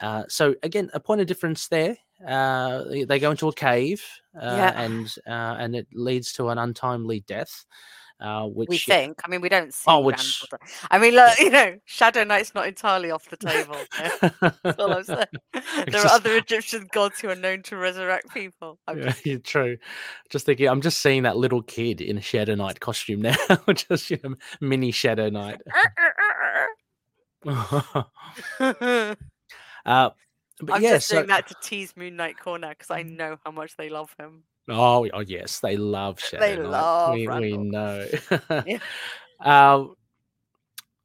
[0.00, 1.96] Uh, so again, a point of difference there.
[2.26, 4.02] Uh, they- they go into a cave,
[4.40, 4.72] uh, Yeah.
[4.84, 7.66] and uh, and it leads to an untimely death,
[8.20, 9.20] uh, which we think.
[9.24, 9.84] I mean, we don't see.
[9.86, 10.42] Oh, which-
[10.90, 13.76] I mean, look, you know, Shadow Knight's not entirely off the table.
[14.62, 15.24] That's all I'm saying.
[15.92, 18.78] There are other Egyptian gods who are known to resurrect people.
[18.88, 19.76] I'm Yeah, just- true.
[20.30, 23.36] Just thinking, I'm just seeing that little kid in a Shadow Knight costume now,
[23.74, 25.60] just you know, mini Shadow Knight.
[27.46, 28.04] uh,
[29.84, 33.16] but I'm yeah, just so doing that to tease Moon Knight Corner because I Mm.
[33.16, 34.44] know how much they love him.
[34.68, 36.68] Oh, oh yes, they love Shadow They Knight.
[36.68, 38.06] love we, we know.
[38.66, 38.78] Yeah.
[39.40, 39.94] um,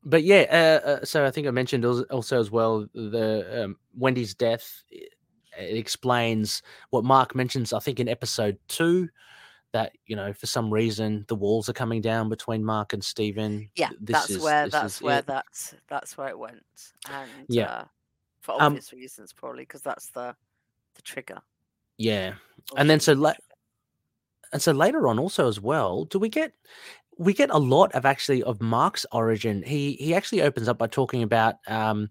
[0.04, 0.46] but yeah,
[0.84, 4.84] uh, uh, so I think I mentioned also as well the um, Wendy's death.
[4.90, 9.10] It explains what Mark mentions, I think, in episode two,
[9.74, 13.70] that you know for some reason the walls are coming down between Mark and Stephen.
[13.76, 15.28] Yeah, This that's is- where this that's is where it.
[15.28, 16.64] that's that's where it went,
[17.10, 17.66] and Yeah.
[17.72, 17.84] uh,
[18.42, 20.36] for Um, obvious reasons, probably because that's the
[20.96, 21.38] the trigger.
[21.98, 22.34] Yeah,
[22.76, 23.44] and then so be the la- trigger.
[24.54, 26.54] And so later on also as well do we get
[27.18, 30.88] we get a lot of actually of mark's origin he he actually opens up by
[30.88, 32.10] talking about um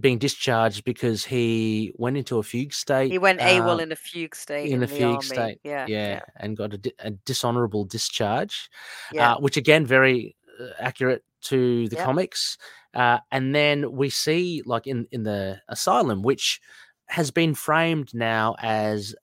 [0.00, 3.96] being discharged because he went into a fugue state he went AWOL uh, in a
[3.96, 5.22] fugue state in a the fugue army.
[5.22, 8.70] state Yeah, yeah, and got a, di- a dishonorable discharge
[9.12, 9.32] yeah.
[9.34, 12.04] uh, which again very uh, accurate to the Yep.
[12.04, 12.58] comics
[12.94, 16.60] uh, and then we see like in in the asylum which
[17.08, 19.14] has been framed now as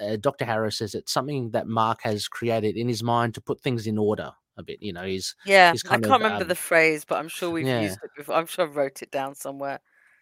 [0.00, 3.60] uh, dr harrow says it's something that mark has created in his mind to put
[3.60, 6.48] things in order a bit you know he's yeah, he's I can't of, remember um,
[6.48, 7.82] the phrase, but I'm sure we've yeah.
[7.82, 8.36] used it before.
[8.36, 9.80] I'm sure I wrote it down somewhere.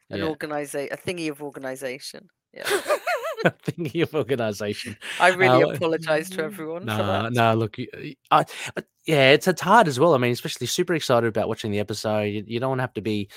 [0.09, 2.31] An yeah, organiza- a thingy of organization.
[2.55, 2.63] Yeah,
[3.63, 7.33] thinking of organization I really Uh, apologize to everyone no that.
[7.33, 10.67] no look y- y- I, but yeah it's it's hard as well i mean especially
[10.67, 13.29] super excited about watching the episode you, you don't want to have to be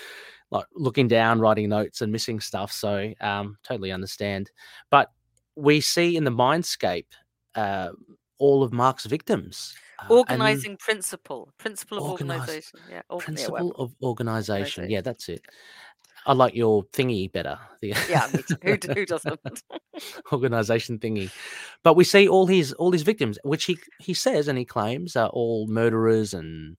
[0.51, 2.71] like looking down, writing notes, and missing stuff.
[2.71, 4.51] So um, totally understand.
[4.91, 5.11] But
[5.55, 7.07] we see in the mindscape
[7.55, 7.89] uh,
[8.37, 9.73] all of Mark's victims.
[10.09, 12.79] uh, Organizing principle, principle of Organize- organization.
[12.91, 14.89] Yeah, principle well, of organization.
[14.89, 15.41] Yeah, that's it.
[16.27, 17.57] I like your thingy better.
[17.81, 18.27] The yeah.
[18.63, 19.39] Who, who doesn't?
[20.31, 21.29] organization thingy.
[21.83, 25.15] But we see all his all his victims, which he he says and he claims
[25.15, 26.77] are all murderers and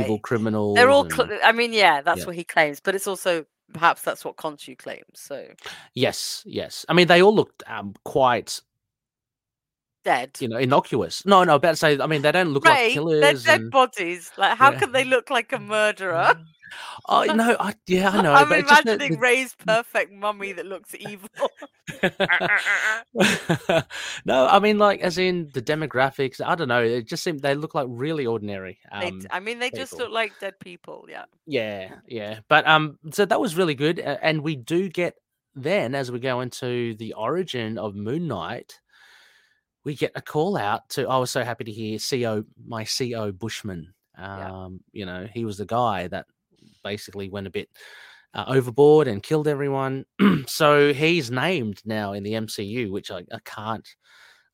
[0.00, 0.76] evil criminals.
[0.76, 1.04] They're all.
[1.20, 2.26] and- I mean, yeah, that's Yeah.
[2.26, 5.04] what he claims, but it's also perhaps that's what Khonshu claims.
[5.14, 5.46] So
[5.94, 6.84] yes, yes.
[6.88, 8.60] I mean, they all looked um, quite
[10.04, 10.36] dead.
[10.40, 11.24] you know innocuous.
[11.24, 11.54] No, no.
[11.56, 13.44] About to say, I mean, they don't look like Ray, they're killers.
[13.44, 13.70] dead and...
[13.70, 14.30] bodies.
[14.36, 14.78] Like, how Yeah.
[14.80, 16.34] can they look like a murderer?
[17.08, 18.32] Oh no, I, yeah, I know.
[18.32, 21.28] I'm but it's just imagining Ray's perfect mummy that looks evil.
[24.24, 26.40] no, I mean, like as in the demographics.
[26.44, 26.82] I don't know.
[26.82, 28.78] It just seemed they look like really ordinary.
[29.00, 31.06] They Um, d- I mean, they just look like dead people.
[31.08, 31.24] Yeah.
[31.46, 32.40] Yeah, yeah.
[32.48, 35.14] But um so that was really good and we do get
[35.54, 38.78] then as we go into the origin of Moon Knight
[39.84, 43.32] we get a call out to I was so happy to hear CO my CO
[43.32, 44.50] Bushman Yeah.
[44.50, 46.26] um you know he was the guy that
[46.82, 47.68] basically went a bit
[48.34, 50.04] uh, overboard and killed everyone
[50.46, 53.86] so he's named now in the MCU which I, I can't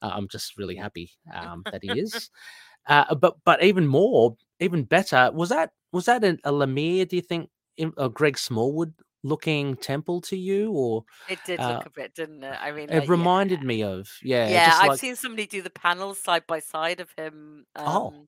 [0.02, 2.30] uh, I'm just really happy um that he is
[2.88, 7.08] uh, but but even more, even better, was that was that an, a Lemire?
[7.08, 7.50] Do you think
[7.96, 12.42] a Greg Smallwood looking temple to you, or It did Uh, look a bit, didn't
[12.42, 12.56] it?
[12.60, 14.08] I mean, it like, reminded me of?
[14.22, 17.66] Yeah, Yeah, yeah I've like seen somebody do the panels side by side of him.
[17.76, 18.26] Um, Oh.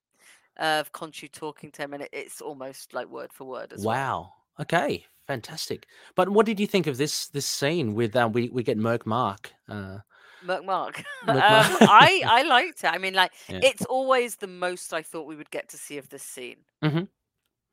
[0.60, 3.94] Of Khonshu talking to him, and it, it's almost like word for word as well.
[3.96, 4.32] wow.
[4.60, 5.86] Okay, fantastic.
[6.14, 9.06] But what did you think of this this scene with um, we we get Merc
[9.06, 9.52] Mark?
[9.68, 9.98] Uh,
[10.44, 11.02] Merc Mark.
[11.26, 11.82] Merc um, Mark.
[11.82, 12.88] I I liked it.
[12.92, 13.60] I mean, like Yeah.
[13.62, 16.58] it's always the most I thought we would get to see of this scene.
[16.84, 17.08] Mhm.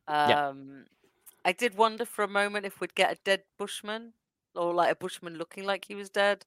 [0.07, 0.47] Yeah.
[0.47, 0.85] Um,
[1.43, 4.13] I did wonder for a moment if we'd get a dead Bushman
[4.55, 6.45] or like a Bushman looking like he was dead,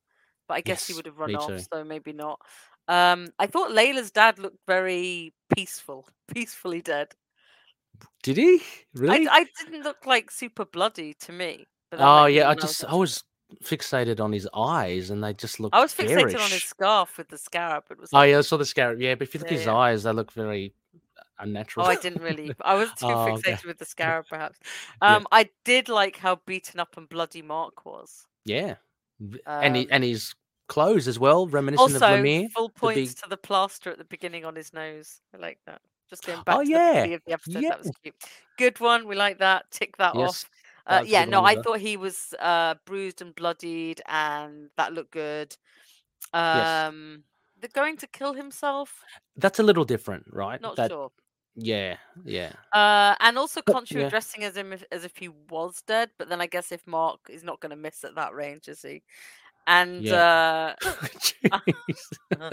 [0.49, 1.59] but I guess he would have run off, too.
[1.73, 2.41] so maybe not.
[2.91, 7.15] Um, I thought Layla's dad looked very peaceful, peacefully dead.
[8.23, 8.61] did he
[8.95, 9.29] really?
[9.29, 11.67] I, I didn't look like super bloody to me.
[11.93, 13.23] Oh yeah, I just I was
[13.63, 15.75] fixated on his eyes, and they just looked.
[15.75, 17.85] I was fixated on his scarf with the scarab.
[17.91, 19.01] It was Oh yeah, I saw the scarab.
[19.01, 19.75] Yeah, but if you look Yeah, at his yeah.
[19.77, 20.73] eyes, they look very
[21.39, 21.87] unnatural.
[21.87, 22.53] Oh, I didn't really.
[22.63, 23.57] I was too Oh, fixated okay.
[23.67, 24.59] with the scarab, perhaps.
[25.03, 25.17] Yeah.
[25.17, 28.27] Um, I did like how beaten up and bloody Mark was.
[28.45, 28.77] Yeah,
[29.21, 30.35] V- and he, Um, and his
[30.71, 32.51] clothes as well, reminiscent of Also, Lemire.
[32.53, 35.21] full the points big- to the plaster at the beginning on his nose.
[35.35, 35.83] I like that.
[36.09, 37.05] Just going back Oh, to yeah.
[37.05, 38.15] of the episode, that was cute.
[38.57, 39.07] Good one.
[39.07, 39.71] We like that.
[39.71, 40.51] Tick that Yes, off.
[40.87, 45.55] Uh, yeah, no, I thought he was uh, bruised and bloodied, and that looked good.
[46.35, 46.89] Yes.
[46.89, 47.25] Um,
[47.61, 49.05] the going to kill himself,
[49.37, 50.61] That's a little different, right?
[50.61, 51.11] not that, sure.
[51.57, 54.07] Yeah, yeah, Uh, and also Khonshu yeah.
[54.07, 57.21] addressing as him if, as if he was dead, but then I guess if Mark
[57.29, 59.03] is not going to miss at that range, is he?
[59.71, 60.75] And Yeah.
[60.75, 60.75] uh,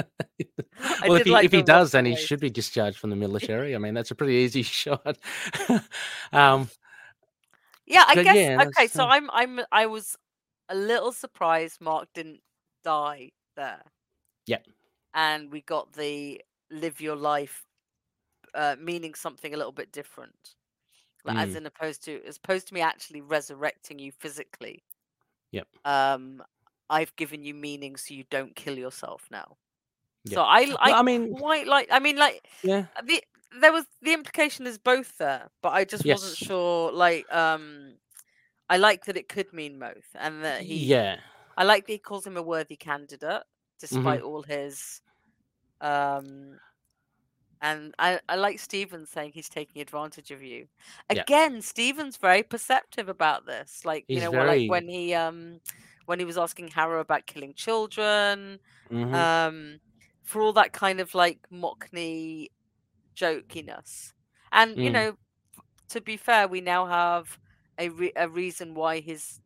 [1.07, 3.75] well, if he, like if he does, then he should be discharged from the military.
[3.75, 5.17] I mean, that's a pretty easy shot.
[6.31, 6.69] um,
[7.87, 8.85] yeah, I guess yeah, okay.
[8.85, 10.15] So uh, I'm I'm I was
[10.69, 12.41] a little surprised Mark didn't
[12.83, 13.81] die there.
[14.45, 14.67] Yep.
[15.15, 17.63] And we got the live your life,
[18.53, 20.53] uh, meaning something a little bit different,
[21.25, 21.57] like, as Mm.
[21.57, 24.83] in opposed to as opposed to me actually resurrecting you physically.
[25.51, 25.67] Yep.
[25.83, 26.43] Um,
[26.89, 29.57] I've given you meaning so you don't kill yourself now.
[30.25, 30.35] Yeah.
[30.35, 33.23] So I I, Well, I mean- quite like I mean like yeah, the
[33.61, 36.91] there was the implication is both there, but I just wasn't sure.
[36.91, 37.93] Like, um,
[38.69, 40.75] I like that it could mean both, and that he.
[40.85, 41.17] yeah,
[41.57, 43.79] I like that he calls him a worthy candidate, Mm-hmm.
[43.79, 45.01] despite all his.
[45.81, 46.57] Um,
[47.61, 50.67] and I, I like Stephen saying he's taking advantage of you.
[51.11, 51.21] Yeah.
[51.21, 53.83] Again, Stephen's very perceptive about this.
[53.85, 55.59] Like, you know, very- like when he um
[56.07, 58.59] when he was asking Harrow about killing children,
[58.91, 59.79] mhm, um,
[60.23, 62.49] for all that kind of like mockney
[63.17, 64.13] jokiness.
[64.51, 64.91] And you Mm.
[64.91, 65.17] know,
[65.89, 67.39] to be fair, we now have
[67.79, 69.41] a re- a reason why his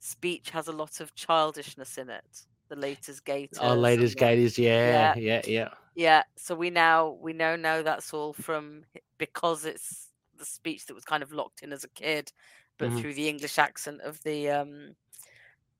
[0.00, 2.46] speech has a lot of childishness in it.
[2.70, 3.60] The latest gators.
[3.60, 5.70] our latest gate is yeah, yeah, yeah.
[5.94, 8.84] Yeah, so we now we know now that's all from
[9.18, 12.32] because it's the speech that was kind of locked in as a kid,
[12.78, 12.94] but Mhm.
[12.94, 14.94] through the English accent of the um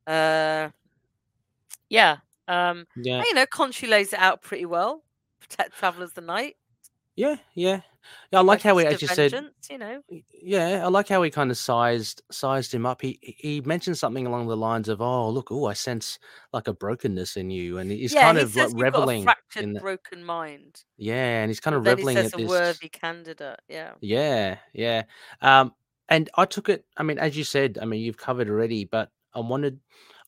[0.09, 0.71] uh
[1.90, 2.16] yeah
[2.49, 5.05] um Yeah, you know, Khonshu lays it out pretty well.
[5.40, 6.57] Protect travelers the night.
[7.16, 7.81] yeah, yeah.
[8.33, 9.35] Yeah, I like how he, as you said,
[9.68, 10.01] you know.
[10.33, 13.03] Yeah, I like how he kind of sized sized him up.
[13.03, 16.18] He he mentioned something along the lines of, "Oh, look, oh, I sense
[16.55, 19.12] like a brokenness in you," and he's yeah, kind he of like you've got a
[19.12, 20.85] reveling fractured, in, the, broken mind.
[20.97, 22.49] yeah, and he's kind of then reveling he says at a this.
[22.49, 23.61] worthy candidate.
[23.68, 23.92] Yeah.
[24.01, 25.03] Yeah, yeah.
[25.42, 25.75] Um,
[26.09, 26.87] and I took it.
[26.97, 29.81] I mean, as you said, I mean, you've covered already, but I wanted.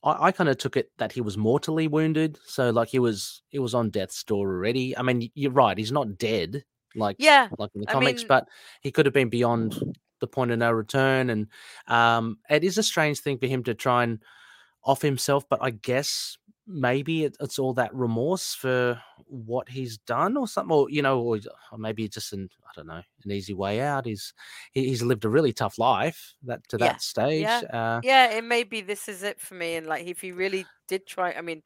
[0.03, 3.43] I, I kind of took it that he was mortally wounded, so like he was
[3.49, 4.97] he was on death's door already.
[4.97, 8.29] I mean, you're right; he's not dead, like Yeah, like in the I comics, mean-
[8.29, 8.49] but
[8.81, 11.31] he could have been beyond the point of no return.
[11.31, 11.47] And
[11.87, 14.23] um, it is a strange thing for him to try and
[14.85, 20.37] off himself, but I guess maybe it, it's all that remorse for what he's done
[20.37, 21.39] or something, or you know, or,
[21.73, 24.07] or maybe just an I don't know an easy way out.
[24.07, 24.33] He's
[24.73, 27.47] he, he's lived a really tough life that to Yeah, that stage.
[27.73, 28.31] Uh, yeah.
[28.33, 31.33] It may be this is it for me, and like if he really did try,
[31.33, 31.63] I mean,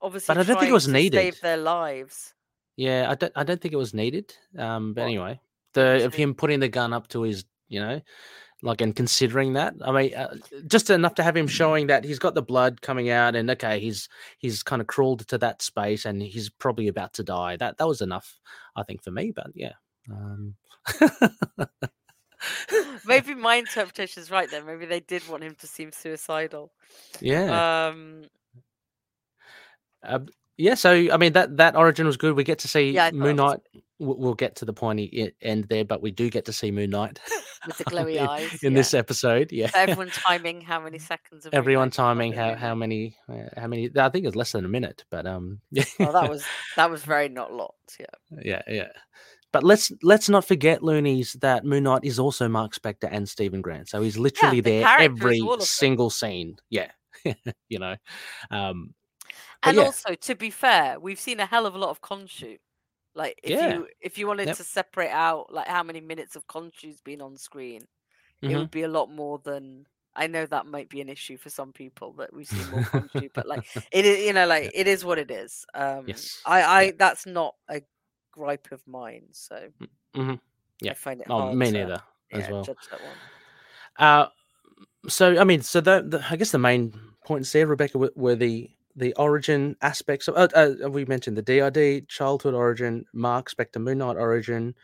[0.00, 1.18] obviously, but I don't think it was needed.
[1.18, 2.34] Save their lives.
[2.76, 4.34] Yeah, I don't I don't think it was needed.
[4.56, 5.08] Um, but What?
[5.08, 5.40] anyway,
[5.74, 8.00] the of him putting the gun up to his, you know,
[8.62, 9.74] like and considering that.
[9.82, 10.34] I mean, uh,
[10.66, 13.78] just enough to have him showing that he's got the blood coming out, and okay,
[13.80, 17.56] he's he's kind of crawled to that space, and he's probably about to die.
[17.56, 18.38] That that was enough,
[18.76, 19.32] I think, for me.
[19.34, 19.72] But yeah.
[20.10, 20.54] Um,
[23.06, 24.64] Maybe my interpretation is right then.
[24.66, 26.72] Maybe they did want him to seem suicidal.
[27.20, 28.24] yeah, Um,
[30.02, 30.20] uh,
[30.56, 30.74] yeah.
[30.74, 32.34] So I mean, that that origin was good.
[32.36, 33.82] We get to see Yeah, Moon that was Knight.
[33.98, 36.90] We'll we'll get to the pointy end there, but we do get to see Moon
[36.90, 37.18] Knight
[37.66, 38.62] with the glowy in, eyes.
[38.62, 38.78] in yeah.
[38.78, 39.50] this episode.
[39.50, 42.54] Yeah, So everyone timing how many seconds of everyone Moon Knight they've got timing how
[42.54, 45.84] how many uh, how many i think it's less than a minute but um yeah
[46.00, 46.44] Oh, that was
[46.76, 47.96] that was very not locked.
[47.98, 48.06] Yeah.
[48.42, 48.88] yeah yeah
[49.52, 53.60] but let's let's not forget loonies that moon knight is also mark spector and stephen
[53.62, 55.66] grant so he's literally the there every all of them.
[55.66, 56.90] single scene yeah
[57.68, 57.96] you know
[58.50, 58.94] um
[59.64, 62.58] And yeah also, to be fair, we've seen a hell of a lot of Khonshu.
[63.18, 63.74] Like, if Yeah.
[63.74, 64.56] you if you wanted Yep.
[64.58, 67.82] to separate out like how many minutes of Khonshu's been on screen,
[68.42, 68.58] it Mhm.
[68.58, 69.86] would be a lot more than.
[70.14, 73.30] I know that might be an issue for some people that we see more Khonshu,
[73.34, 75.66] but like it is, you know, like it is what it is.
[75.74, 76.40] Um, Yes.
[76.46, 76.90] I, I Yeah.
[76.96, 77.82] that's not a
[78.32, 79.68] gripe of mine, so
[80.14, 80.40] Mhm.
[80.80, 80.92] Yeah.
[80.92, 82.02] I find it oh hard me to, neither
[82.32, 83.18] as yeah, well judge that one.
[83.98, 84.26] Uh,
[85.08, 86.92] so I mean, so the, the I guess the main
[87.24, 90.36] points there, Rebecca, were, were the the origin aspects of.
[90.36, 90.48] Uh,
[90.84, 94.74] uh, we mentioned the DID childhood origin, Mark Spector, Moon Knight origin,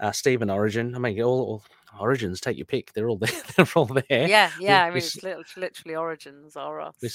[0.00, 0.94] uh, Stephen origin.
[0.94, 1.62] I mean, all,
[1.94, 2.40] all origins.
[2.40, 2.92] Take your pick.
[2.92, 3.30] They're all there.
[3.56, 4.30] They're all there.
[4.30, 4.84] Yeah, yeah.
[4.84, 6.96] I we mean, s- it's lit- it's literally origins are us.
[7.02, 7.10] We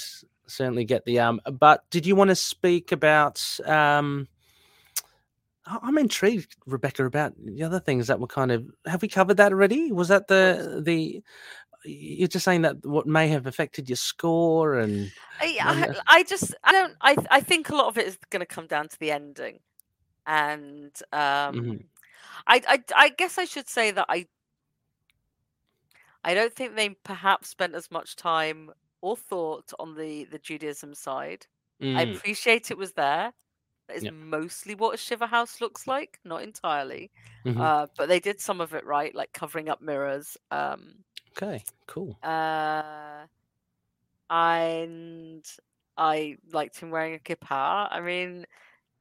[0.48, 1.40] certainly get the um.
[1.60, 4.28] But did you want to speak about um?
[5.66, 8.66] I'm intrigued, Rebecca, about the other things that were kind of.
[8.86, 9.92] Have we covered that already?
[9.92, 11.22] Was that the the?
[11.84, 16.54] You're just saying that what may have affected your score and I, I, I just
[16.64, 18.98] I don't I I think a lot of it is going to come down to
[18.98, 19.60] the ending,
[20.26, 21.88] and um, Mhm.
[22.46, 24.26] I, I I guess I should say that I
[26.24, 30.94] I don't think they perhaps spent as much time or thought on the the Judaism
[30.94, 31.46] side.
[31.94, 33.32] I Mm, appreciate it was there.
[33.88, 34.10] That is Yep.
[34.10, 37.12] mostly what a Shiva House looks like, not entirely,
[37.44, 37.66] mhm.
[37.66, 40.36] uh, but they did some of it right, like covering up mirrors.
[40.50, 41.04] Um,
[41.36, 42.18] okay, cool.
[42.22, 43.26] uh,
[44.30, 45.44] and
[45.96, 47.88] I liked him wearing a kippah.
[47.90, 48.46] I mean,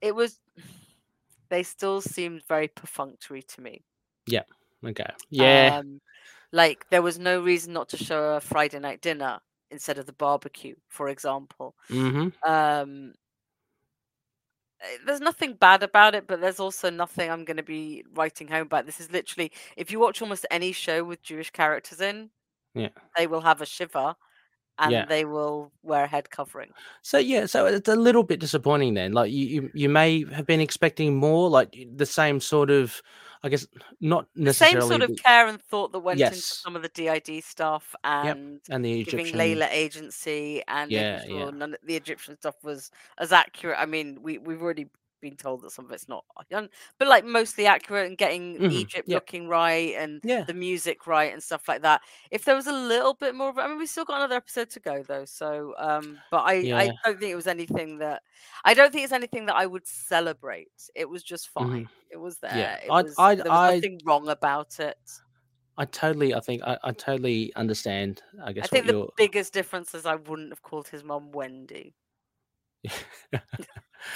[0.02, 0.40] it was.
[1.50, 3.86] They still seemed very perfunctory to me.
[4.28, 4.44] Yeah.
[4.84, 6.00] Okay, yeah, Um,
[6.52, 9.40] like there was no reason not to show a Friday night dinner
[9.70, 11.76] instead of the barbecue, for example.
[11.90, 13.14] hmm Um,
[14.82, 18.48] Eh, there's nothing bad about it, but there's also nothing I'm going to be writing
[18.48, 18.86] home about.
[18.86, 22.30] This is literally, if you watch almost any show with Jewish characters in,
[22.74, 22.90] Yeah.
[23.18, 24.16] they will have a shiva
[24.80, 25.06] and Yeah.
[25.06, 26.72] they will wear a head covering.
[27.02, 29.12] So yeah, so it's a little bit disappointing then.
[29.12, 33.02] Like you, you, you may have been expecting more, like the same sort of,
[33.44, 33.68] I guess,
[34.00, 37.44] not The same sort of care and thought that went into some of the DID
[37.44, 39.36] stuff and and the giving Egyptian.
[39.36, 41.50] Layla agency and Yeah, making yeah.
[41.52, 43.78] none of the Egyptian stuff was as accurate.
[43.80, 44.90] I mean, we we've already
[45.22, 46.26] been told that some of it's not,
[46.98, 49.16] but like mostly accurate and getting Mhm, Egypt yeah.
[49.16, 50.44] looking right and Yeah.
[50.44, 52.02] the music right and stuff like that.
[52.32, 54.80] If there was a little bit more I mean, we still got another episode to
[54.80, 55.26] go though.
[55.26, 56.78] So, um, but I Yeah.
[56.78, 58.24] I don't think it was anything that
[58.66, 60.72] I don't think it's anything that I would celebrate.
[60.96, 61.88] It was just fine.
[62.10, 62.52] It was there.
[62.58, 64.98] Yeah, It I'd- was, I'd- there was I- nothing wrong about it.
[65.78, 68.22] I totally, I think, I, I totally understand.
[68.44, 69.10] I guess I think what the you're.
[69.18, 71.96] biggest difference is I wouldn't have called his mom Wendy.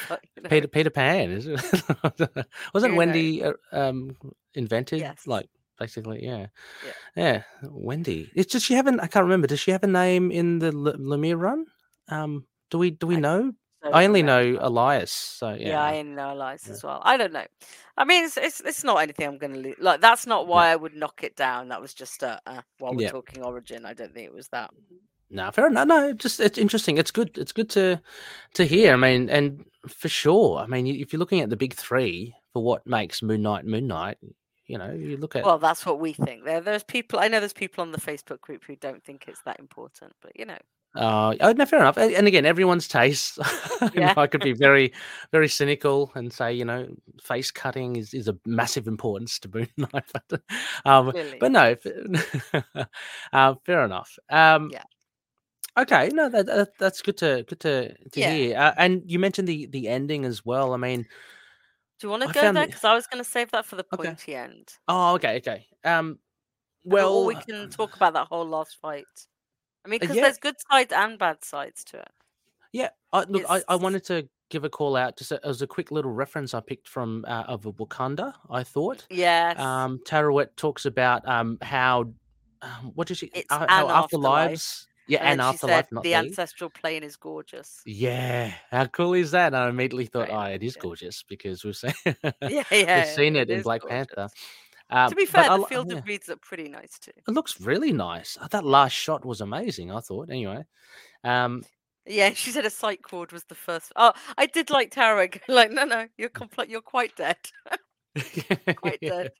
[0.09, 1.61] But, you know, Peter Pan is it?
[2.73, 4.15] wasn't Wendy uh, um
[4.55, 5.27] invented Yes.
[5.27, 5.47] like
[5.79, 6.47] basically yeah.
[6.83, 6.91] Yeah.
[7.15, 10.31] yeah Wendy it's does she have an I can't remember does she have a name
[10.31, 11.65] in the L- Lemire run
[12.09, 13.53] um do we do we I know
[13.93, 14.61] I only know remember.
[14.63, 16.73] Elias so yeah, Yeah, I only know Elias Yeah.
[16.73, 17.01] as well.
[17.03, 17.45] I don't know.
[17.95, 19.75] I mean, it's it's, it's not anything I'm going to lose.
[19.79, 21.67] Like that's not why I would knock it down.
[21.69, 23.85] That was just uh, uh while we're talking Origin.
[23.85, 24.71] I don't think it was that.
[25.29, 27.99] No fair enough no just it's interesting it's good it's good to
[28.53, 31.73] to hear I mean and for sure I mean if you're looking at the big
[31.73, 34.17] three for what makes Moon Knight Moon Knight
[34.67, 36.43] You know, you look at Well, that's what we think.
[36.43, 37.19] There, there's people.
[37.19, 40.31] I know there's people on the Facebook group who don't think it's that important, but
[40.35, 40.57] you know,
[40.95, 41.97] Uh, oh, no, fair enough.
[41.97, 43.37] And again, everyone's taste.
[43.93, 44.13] Yeah.
[44.17, 44.91] I could be very,
[45.31, 46.87] very cynical and say, you know,
[47.21, 50.09] face cutting is, is a massive importance to Moon Knight.
[50.29, 50.41] But,
[50.85, 51.75] um, but no,
[53.33, 54.17] uh, fair enough.
[54.31, 54.83] Um, Yeah.
[55.77, 58.29] Okay, no, that, that that's good to good to to Yeah.
[58.31, 58.57] hear.
[58.57, 60.73] Uh, and you mentioned the the ending as well.
[60.73, 61.03] I mean,
[61.99, 62.65] Do you want to I go there?
[62.67, 64.09] Because I was going to save that for the Okay.
[64.09, 64.73] pointy end.
[64.87, 65.67] oh, okay, okay.
[65.83, 66.19] Um,
[66.85, 69.05] Well, or we can talk about that whole last fight.
[69.85, 70.21] I mean, Uh, because yeah.
[70.23, 72.11] there's good sides and bad sides to it.
[72.71, 75.91] Yeah, I, look, I, I wanted to give a call out just as a quick
[75.91, 78.33] little reference I picked from uh, of Wakanda.
[78.49, 79.59] I thought Yes.
[79.59, 82.13] um, Taweret talks about um, how
[82.61, 83.27] um, what did she?
[83.33, 87.15] It's uh, how afterlives, yeah, and and, she afterlife, said not the ancestral plane is
[87.15, 87.81] gorgeous.
[87.85, 89.47] Yeah, how cool is that?
[89.47, 90.81] And I immediately thought, Very oh, it is yeah.
[90.81, 93.05] gorgeous because we've seen Yeah, yeah.
[93.05, 94.07] we've seen it, in Black gorgeous.
[94.15, 94.29] Panther.
[94.89, 95.97] Uh, To be fair, the li- field yeah.
[95.97, 97.11] of reeds look pretty nice too.
[97.27, 98.37] It looks really nice.
[98.39, 99.91] Uh, That last shot was amazing.
[99.91, 100.63] I thought, anyway.
[101.23, 101.63] Um,
[102.05, 103.91] Yeah, she said a sight cord was the first.
[103.95, 106.69] Oh, I did like going, Like, no, no, you're complete.
[106.69, 107.37] You're quite dead.
[108.77, 109.31] Quite dead.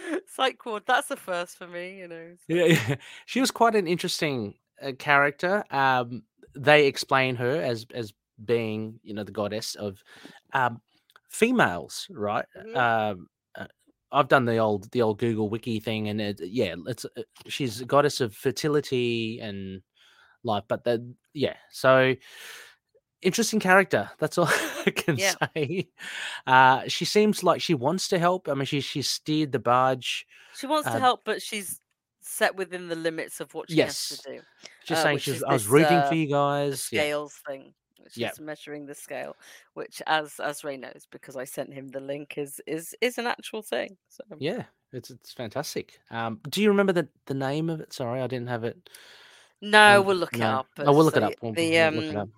[0.26, 0.82] sight cord.
[0.86, 1.98] That's the first for me.
[1.98, 2.26] You know.
[2.36, 2.94] so- Yeah, yeah.
[3.26, 5.64] she was quite an interesting uh, character.
[5.70, 6.22] Um,
[6.54, 8.12] they explain her as as
[8.44, 10.02] being, you know, the goddess of
[10.52, 10.80] um,
[11.28, 12.44] females, right?
[12.56, 12.76] Mhm.
[12.76, 13.66] Um, uh,
[14.12, 17.80] I've done the old the old Google Wiki thing, and it, yeah, it's uh, she's
[17.80, 19.82] a goddess of fertility and
[20.44, 20.64] life.
[20.68, 22.14] But the yeah, so
[23.22, 24.10] interesting character.
[24.18, 24.46] That's all
[24.86, 25.34] I can Yeah.
[25.54, 25.88] say.
[26.46, 28.48] Uh, she seems like she wants to help.
[28.48, 30.26] I mean, she she steered the barge.
[30.54, 31.80] She wants Uh, to help, but she's
[32.20, 34.08] set within the limits of what she Yes.
[34.10, 34.42] has to do.
[34.84, 35.42] She's uh, saying she's.
[35.42, 36.88] I was this, rooting uh, for you guys.
[36.92, 37.02] Yeah.
[37.02, 37.74] scales thing.
[37.98, 38.30] Which Yeah.
[38.30, 39.34] is measuring the scale,
[39.74, 43.26] which, as as Ray knows, because I sent him the link, is is is an
[43.26, 43.96] actual thing.
[44.08, 45.98] So Yeah, it's it's fantastic.
[46.10, 47.92] Um, do you remember the the name of it?
[47.92, 48.88] Sorry, I didn't have it.
[49.60, 50.60] no, Um, we'll look it no.
[50.60, 50.66] up.
[50.78, 51.34] Oh, we'll look it up.
[51.42, 52.28] We'll, The we'll um, look it up.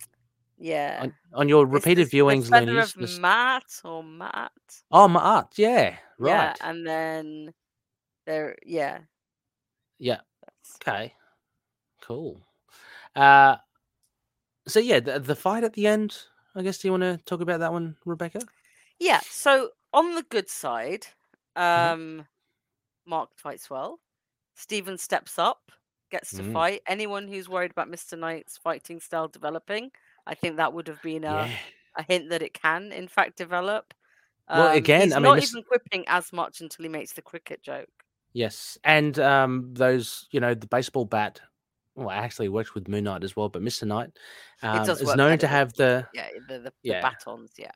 [0.60, 4.48] Yeah, On, on your repeated this- the viewings, feather of Ma'at or Ma'at.
[4.90, 5.52] Oh, my art.
[5.56, 6.58] Yeah, Yeah, right.
[6.62, 7.54] and then
[8.26, 8.98] there, yeah.
[9.98, 10.20] Yeah.
[10.82, 11.14] Okay.
[12.02, 12.40] Cool.
[13.14, 13.56] Uh,
[14.66, 16.16] so yeah, the, the fight at the end.
[16.54, 16.78] I guess.
[16.78, 18.40] Do you want to talk about that one, Rebecca?
[18.98, 19.20] Yeah.
[19.28, 21.06] So on the good side,
[21.56, 21.92] Mm-hmm.
[22.20, 22.26] um,
[23.06, 23.98] Mark fights well.
[24.54, 25.72] Stephen steps up,
[26.10, 26.52] gets to Mm.
[26.52, 26.82] fight.
[26.86, 28.18] Anyone who's worried about Mr.
[28.18, 29.90] Knight's fighting style developing,
[30.28, 31.50] I think that would have been a, yeah.
[31.96, 33.94] a hint that it can, in fact, develop.
[34.48, 37.22] Well, Um, again, he's I mean, not even quipping as much until he makes the
[37.22, 37.88] cricket joke.
[38.32, 41.40] Yes, and um, those you know the baseball bat.
[41.94, 43.84] Well, actually worked with Moon Knight as well, but Mr.
[43.84, 44.10] Knight
[44.62, 47.00] um, is known better to have the Yeah, the the, Yeah.
[47.00, 47.52] the batons.
[47.58, 47.72] Yeah.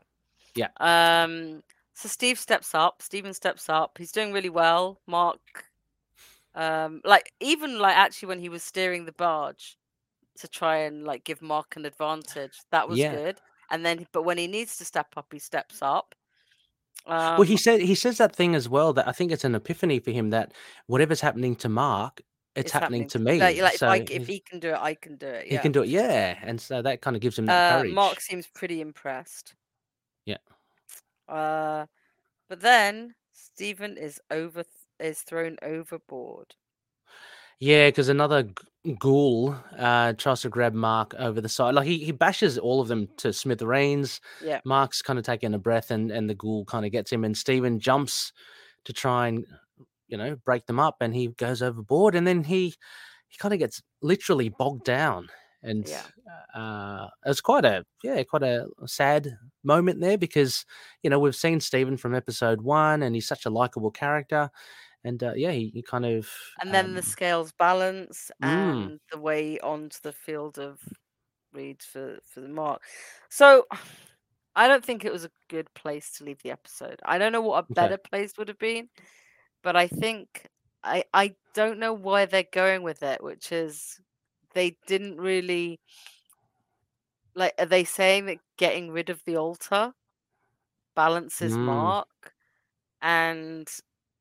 [0.54, 0.68] Yeah.
[0.78, 1.62] Um.
[1.94, 3.02] So Steve steps up.
[3.02, 3.98] Stephen steps up.
[3.98, 5.00] He's doing really well.
[5.06, 5.40] Mark,
[6.54, 9.76] um, like even like actually when he was steering the barge
[10.38, 13.14] to try and like give Mark an advantage, that was Yeah.
[13.14, 13.40] good.
[13.70, 16.14] And then, but when he needs to step up, he steps up.
[17.06, 19.54] Um, well, he said he says that thing as well that I think it's an
[19.54, 20.52] epiphany for him that
[20.86, 22.20] whatever's happening to Mark,
[22.54, 23.40] it's, happening, to me.
[23.40, 25.48] Like, like, if, so I, if he can do it, I can do it.
[25.48, 27.94] he can do it, yeah, and so that kind of gives him that Uh, courage.
[27.94, 29.54] Mark seems pretty impressed.
[30.26, 30.36] Yeah.
[31.28, 31.86] Uh,
[32.48, 34.64] but then Stephen is over
[35.00, 36.54] is thrown overboard.
[37.62, 41.74] Yeah, because another g- ghoul uh, tries to grab Mark over the side.
[41.76, 44.20] Like he, he bashes all of them to smithereens.
[44.44, 44.60] Yeah.
[44.64, 47.36] Mark's kind of taking a breath, and and the ghoul kind of gets him, and
[47.36, 48.32] Stephen jumps
[48.84, 49.46] to try and
[50.08, 52.74] you know break them up, and he goes overboard, and then he
[53.28, 55.28] he kind of gets literally bogged down,
[55.62, 56.02] and Yeah.
[56.60, 60.66] uh, it's quite a yeah quite a sad moment there because
[61.04, 64.50] you know we've seen Stephen from episode one, and he's such a likable character.
[65.04, 66.28] And uh, yeah, he, he kind of
[66.60, 68.92] And then the um, scales balance Mm.
[68.92, 70.80] and the way onto the field of
[71.52, 72.82] reeds for for the mark.
[73.30, 73.66] So
[74.56, 77.00] I don't think it was a good place to leave the episode.
[77.04, 77.92] I don't know what a Okay.
[77.92, 78.90] better place would have been,
[79.62, 80.48] but I think
[80.84, 84.00] I I don't know why they're going with it, which is
[84.54, 85.80] they didn't really
[87.34, 89.92] like are they saying that getting rid of the altar
[90.94, 91.60] balances Mm.
[91.60, 92.34] mark
[93.02, 93.68] and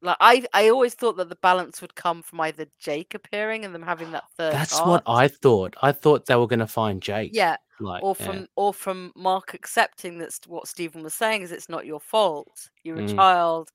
[0.02, 3.74] like I I always thought that the balance would come from either Jake appearing and
[3.74, 5.76] them having that third That's what I thought.
[5.82, 7.32] I thought they were going to find Jake.
[7.34, 8.26] yeah Like, or yeah.
[8.26, 12.00] from or from Mark accepting that st- what Stephen was saying is it's not your
[12.00, 12.70] fault.
[12.84, 13.16] You're a Mm.
[13.16, 13.72] child.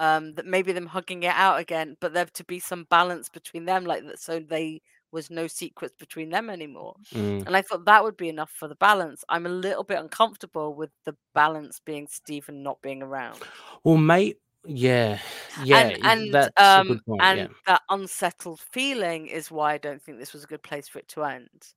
[0.00, 3.64] Um, that maybe them hugging it out again, but there to be some balance between
[3.64, 6.96] them, like that, so they was no secrets between them anymore.
[7.12, 7.46] Mm.
[7.46, 9.22] And I thought that would be enough for the balance.
[9.28, 13.38] I'm a little bit uncomfortable with the balance being Stephen not being around.
[13.84, 15.18] Well, mate, Yeah,
[15.62, 17.22] yeah, and and um point.
[17.22, 17.48] and Yeah.
[17.66, 21.08] that unsettled feeling is why I don't think this was a good place for it
[21.08, 21.74] to end.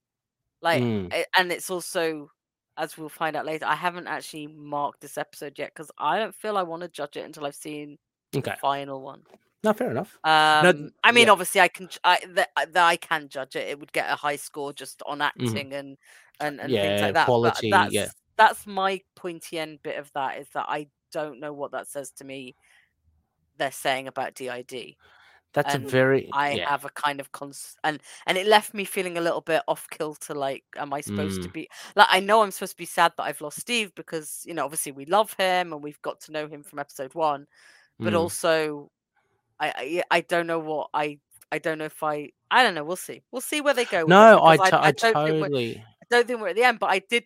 [0.62, 1.26] Like, Mm.
[1.36, 2.32] and it's also,
[2.78, 6.36] as we'll find out later, I haven't actually marked this episode yet because I don't
[6.36, 7.98] feel I want to judge it until I've seen
[8.44, 9.24] the final one.
[9.64, 10.18] No, fair enough.
[10.24, 11.32] Um, I mean, yeah.
[11.32, 13.68] obviously, I can, I that, I can judge it.
[13.70, 15.46] It would get a high score just on Mm-hmm.
[15.48, 15.98] acting and
[16.40, 17.26] and and things like that.
[17.26, 18.08] quality, But that's yeah.
[18.38, 22.12] that's my pointy end bit of that is that I don't know what that says
[22.12, 22.56] to me.
[23.58, 24.96] They're saying about DID.
[25.54, 26.70] That's a very I yeah.
[26.70, 29.88] have a kind of cons and and it left me feeling a little bit off
[29.90, 30.36] kilter.
[30.36, 31.54] Like, am I supposed to Mm.
[31.54, 32.08] be like?
[32.12, 34.92] I know I'm supposed to be sad that I've lost Steve because you know obviously
[34.92, 37.48] we love him and we've got to know him from episode one,
[38.00, 38.18] but Mm.
[38.18, 38.92] also
[39.60, 41.20] I I, I don't know what I
[41.52, 42.84] I don't know if I I don't know.
[42.84, 43.24] We'll see.
[43.32, 44.06] We'll see where they go.
[44.06, 46.92] No, I, I don't think we're, totally I don't think we're at the end, but
[46.92, 47.24] I did.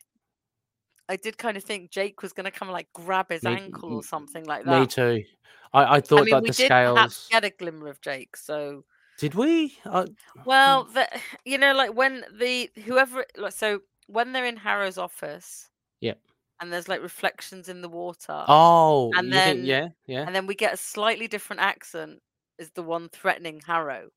[1.12, 3.51] I did kind of think Jake was going to come and like grab his Me-
[3.51, 4.80] ankle or something like that.
[4.80, 5.24] me too.
[5.74, 7.28] I, I thought I mean, that we the did perhaps scales.
[7.32, 8.84] get a glimmer of Jake, so
[9.18, 9.78] Did we?
[9.86, 10.05] Uh,
[10.45, 11.07] Well, the,
[11.45, 15.70] you know, like when the whoever, like, so when they're in Harrow's office,
[16.01, 16.20] Yep.
[16.62, 19.57] and there's like reflections in the water, oh, and you think?
[19.59, 20.24] then- Yeah, yeah.
[20.26, 22.20] and then we get a slightly different accent,
[22.57, 24.09] is the one threatening Harrow.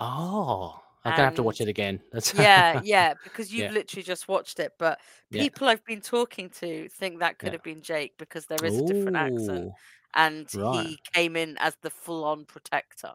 [0.00, 2.02] Oh, I'm gonna have to watch it again.
[2.12, 3.70] That's Yeah, yeah, because you've Yeah.
[3.70, 5.00] literally just watched it, but
[5.30, 5.44] Yeah.
[5.44, 7.52] people I've been talking to think that could Yeah.
[7.52, 9.72] have been Jake because there is a different accent,
[10.14, 10.86] and right.
[10.86, 13.12] he came in as the full-on protector.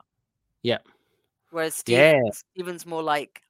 [0.64, 0.80] Yeah.
[1.50, 2.22] Whereas Yeah.
[2.22, 3.42] Stephen's, Stephen's more like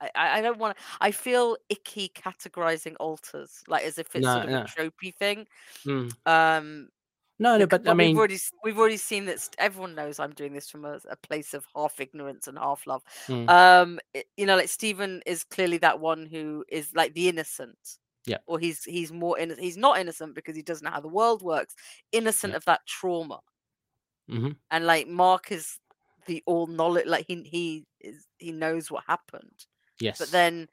[0.00, 0.84] I, I I don't want to.
[1.00, 4.60] I feel icky categorizing alters, like as if it's No, sort of no.
[4.60, 5.46] a tropey thing.
[5.86, 6.12] Mm.
[6.26, 6.90] Um,
[7.40, 10.52] No, no, but I mean, we've already we've already seen that everyone knows I'm doing
[10.52, 13.02] this from a, a place of half ignorance and half love.
[13.28, 13.48] Mm.
[13.48, 17.78] Um, it- you know, like Stephen is clearly that one who is like the innocent.
[18.26, 18.38] Yeah.
[18.46, 21.42] Or he's he's more in, He's not innocent because he doesn't know how the world
[21.42, 21.74] works.
[22.12, 22.56] Innocent Yeah.
[22.58, 23.40] of that trauma.
[24.28, 24.50] Mm-hmm.
[24.70, 25.78] And like Mark is
[26.26, 27.06] the all knowledge.
[27.06, 29.64] Like he he is he knows what happened.
[30.00, 30.68] yes, But then,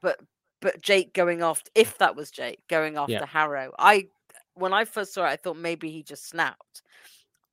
[0.00, 0.18] but
[0.60, 4.08] but Jake going after if that was Jake going after Harrow, I
[4.58, 6.82] when I first saw it, I thought maybe he just snapped.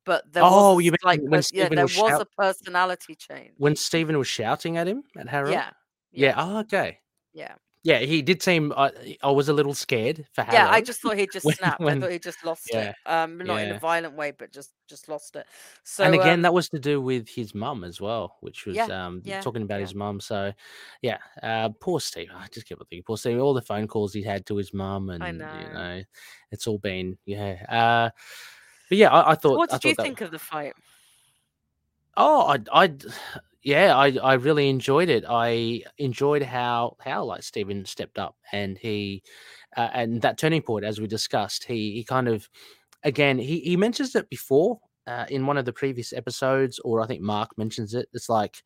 [0.04, 3.54] But there Oh, was you mean like when yeah, there was shout- a personality change.
[3.58, 5.50] when Stephen was shouting at him at Harrow.
[5.50, 5.70] yeah,
[6.12, 6.34] Yeah.
[6.36, 7.00] Oh, okay.
[7.32, 7.54] yeah,
[7.86, 8.72] Yeah, he did seem.
[8.76, 10.58] I, I was a little scared for Harrow.
[10.58, 10.70] yeah.
[10.70, 11.78] I just thought he just snapped.
[11.80, 12.96] when- I thought he just lost yeah, it.
[13.08, 15.46] Um, not in a violent way, but just just lost it.
[15.84, 18.74] So and again, um, that was to do with his mum as well, which was
[18.74, 19.82] Yeah, um, yeah, talking about yeah.
[19.86, 20.18] his mum.
[20.18, 20.52] So,
[21.00, 22.30] yeah, uh, poor Steve.
[22.34, 23.38] I just kept thinking, poor Steve.
[23.38, 25.72] All the phone calls he had to his mum, and I you know.
[25.72, 26.02] know,
[26.50, 27.52] it's all been yeah.
[27.68, 28.10] Uh,
[28.88, 29.58] but yeah, I, I thought.
[29.58, 30.74] what did you thought that- think of the fight?
[32.16, 32.92] Oh, I, I,
[33.66, 35.24] yeah, I, I really enjoyed it.
[35.28, 39.24] I enjoyed how, how like Stephen stepped up and he,
[39.76, 42.48] uh, and that turning point, as we discussed, he, he kind of,
[43.04, 47.08] again, he, he mentions it before uh, in one of the previous episodes, or I
[47.08, 48.08] think Mark mentions it.
[48.14, 48.62] It's like,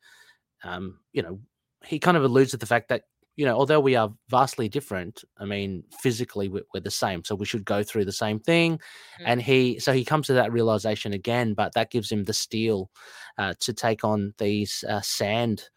[0.63, 1.39] um, you know,
[1.85, 3.03] he kind of alludes to the fact that,
[3.35, 7.35] you know, although we are vastly different, I mean, physically we're, we're the same, so
[7.35, 8.77] we should go through the same thing.
[9.21, 9.25] Mm.
[9.25, 12.91] And he, so he comes to that realization again, but that gives him the steel
[13.37, 15.69] uh, to take on these uh, sand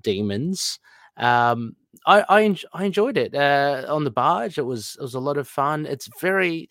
[0.00, 0.78] demons.
[1.16, 1.76] Um,
[2.06, 4.58] I I, en- I enjoyed it uh, on the barge.
[4.58, 5.86] It was it was a lot of fun.
[5.86, 6.68] It's very.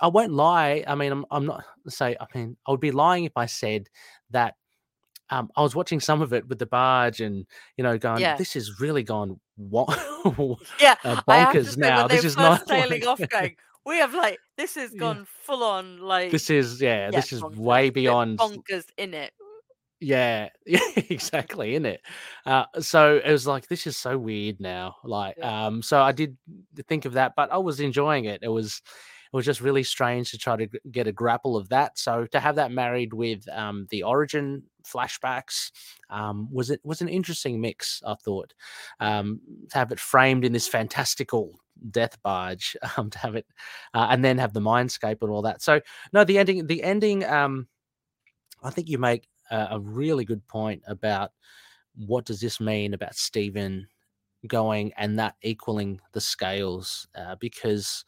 [0.00, 0.82] I won't lie.
[0.86, 2.16] I mean, I'm I'm not say.
[2.18, 3.88] I mean, I would be lying if I said
[4.30, 4.54] that.
[5.30, 8.36] Um, I was watching some of it with the barge, and you know, going, Yeah.
[8.36, 9.86] "This has really gone wa-
[10.80, 12.08] Yeah, uh, I have to bonkers now.
[12.08, 13.56] This is not tailing like- off, going,
[13.86, 14.98] we have like this has Yeah.
[14.98, 17.06] gone full on like This is yeah.
[17.06, 19.32] yeah, this is bonkers, way beyond bonkers in it.
[20.02, 22.00] Yeah, yeah, exactly, in it.
[22.46, 24.96] Uh, so it was like this is so weird now.
[25.04, 25.66] Like, Yeah.
[25.66, 26.36] um, so I did
[26.88, 28.40] think of that, but I was enjoying it.
[28.42, 28.80] It was,
[29.32, 31.98] it was just really strange to try to get a grapple of that.
[31.98, 35.70] So to have that married with um the origin flashbacks,
[36.10, 38.02] um, was it was an interesting mix.
[38.06, 38.54] I thought,
[39.00, 41.60] um, to have it framed in this fantastical
[41.90, 43.46] death barge, um, to have it,
[43.94, 45.62] uh, and then have the mindscape and all that.
[45.62, 45.80] So
[46.12, 47.68] no, the ending, the ending, um.
[48.62, 51.30] I think you make a, a really good point about
[51.96, 53.86] what does this mean about Stephen
[54.46, 58.04] going and that equaling the scales uh, because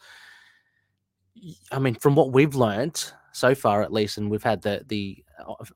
[1.70, 5.24] i mean from what we've learnt so far at least and we've had the the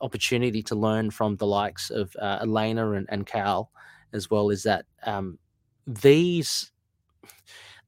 [0.00, 3.70] opportunity to learn from the likes of uh, Elena and, and Cal
[4.12, 5.38] as well is that um,
[5.86, 6.70] these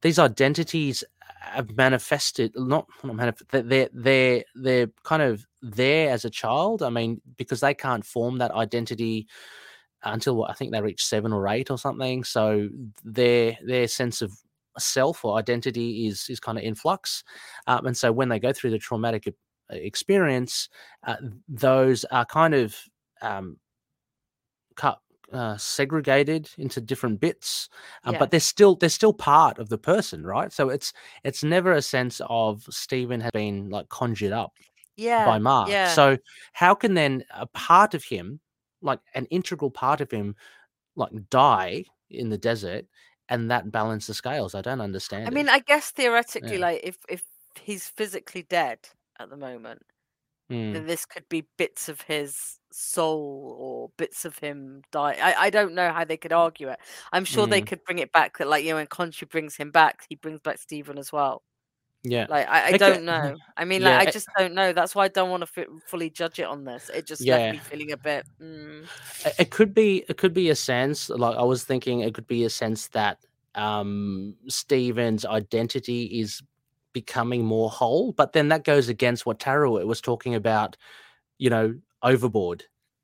[0.01, 1.03] these identities
[1.41, 6.89] have manifested not not manifest they're they're they're kind of there as a child i
[6.89, 9.27] mean because they can't form that identity
[10.03, 12.67] until what, i think they reach seven or eight or something so
[13.03, 14.31] their their sense of
[14.77, 17.23] self or identity is is kind of in flux
[17.67, 19.27] um, and so when they go through the traumatic
[19.69, 20.69] experience,
[21.05, 21.15] uh,
[21.47, 22.75] those are kind of
[23.21, 23.57] um,
[24.75, 24.99] cut
[25.31, 27.69] uh, segregated into different bits,
[28.05, 28.19] uh, Yeah.
[28.19, 30.51] but they're still they're still part of the person, right?
[30.51, 30.91] So it's
[31.23, 34.53] it's never a sense of Stephen has been like conjured up
[34.95, 35.25] Yeah.
[35.25, 35.69] by Mark.
[35.69, 35.93] yeah.
[35.93, 36.17] So
[36.53, 38.39] how can then a part of him,
[38.81, 40.35] like an integral part of him,
[40.95, 42.85] like die in the desert
[43.29, 44.55] and that balance the scales?
[44.55, 45.25] I don't understand.
[45.25, 45.33] I it.
[45.33, 46.65] mean, I guess theoretically, Yeah.
[46.65, 47.23] like if if
[47.61, 48.79] he's physically dead
[49.19, 49.81] at the moment,
[50.51, 55.17] Mm, then this could be bits of his soul or bits of him die.
[55.21, 56.79] I, I don't know how they could argue it.
[57.13, 57.67] I'm sure they Mm.
[57.67, 60.41] could bring it back that, like, you know, when Khonshu brings him back, he brings
[60.41, 61.43] back Stephen as well.
[62.03, 62.27] yeah.
[62.27, 63.37] Like, I, I don't know.
[63.57, 64.73] I mean, Yeah, like, I just don't know.
[64.73, 66.89] That's why I don't want to fully judge it on this.
[66.93, 67.33] It just Yeah.
[67.33, 68.25] left me feeling a bit.
[68.41, 68.89] Mm,
[69.25, 72.27] it- it could be it could be a sense like i was thinking it could
[72.27, 73.17] be a sense that
[73.55, 76.41] um stephen's identity is
[76.93, 80.75] becoming more whole but then that goes against what Taro was talking about
[81.37, 82.63] you know overboard.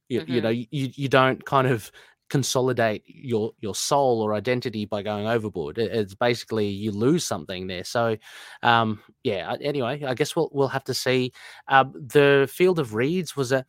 [0.09, 0.43] You, you Mhm.
[0.43, 1.91] know you you don't kind of
[2.29, 5.77] consolidate your your soul or identity by going overboard.
[5.77, 7.83] It- it's basically you lose something there.
[7.83, 8.17] So
[8.63, 11.31] um yeah anyway i guess we'll we'll have to see.
[11.67, 13.65] Um the field of reeds was a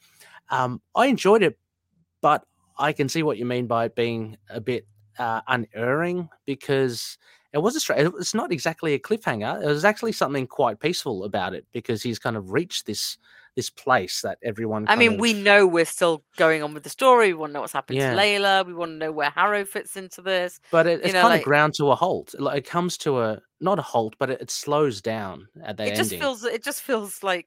[0.50, 1.58] um i enjoyed it
[2.22, 2.44] but
[2.78, 4.86] I can see what you mean by it being a bit
[5.18, 7.18] uh, unerring because
[7.56, 8.06] it was a straight.
[8.20, 9.62] It's not exactly a cliffhanger.
[9.62, 13.18] It was actually something quite peaceful about it because he's kind of reached this
[13.56, 14.84] this place that everyone.
[14.86, 17.28] I mean, of- we know we're still going on with the story.
[17.28, 18.12] We want to know what's happened Yeah.
[18.14, 18.66] to Layla.
[18.66, 20.60] We want to know where Harrow fits into this.
[20.70, 22.34] but it, it's know, kind like- of ground to a halt.
[22.38, 25.84] Like it comes to a not a halt, but it, it slows down at the
[25.84, 26.04] it ending.
[26.04, 27.46] just feels it just feels like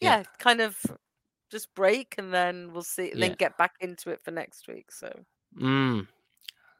[0.00, 0.18] Yeah.
[0.18, 0.76] yeah, kind of
[1.52, 3.28] just break and then we'll see Yeah.
[3.28, 5.08] then get back into it for next week so
[5.60, 6.08] Mm.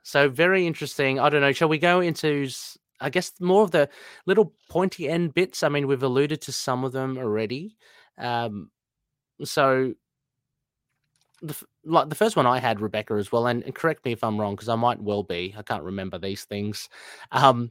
[0.03, 1.19] So very interesting.
[1.21, 1.53] I don't know.
[1.53, 2.49] Shall we go into,
[3.01, 3.89] I guess, more of the
[4.27, 5.63] little pointy end bits?
[5.63, 7.77] I mean, we've alluded to some of them already.
[8.19, 8.71] Um,
[9.45, 9.95] so,
[11.41, 14.23] the, like the first one I had Rebecca as well, and, and correct me if
[14.23, 15.55] I'm wrong because I might well be.
[15.57, 16.89] I can't remember these things.
[17.33, 17.71] Um,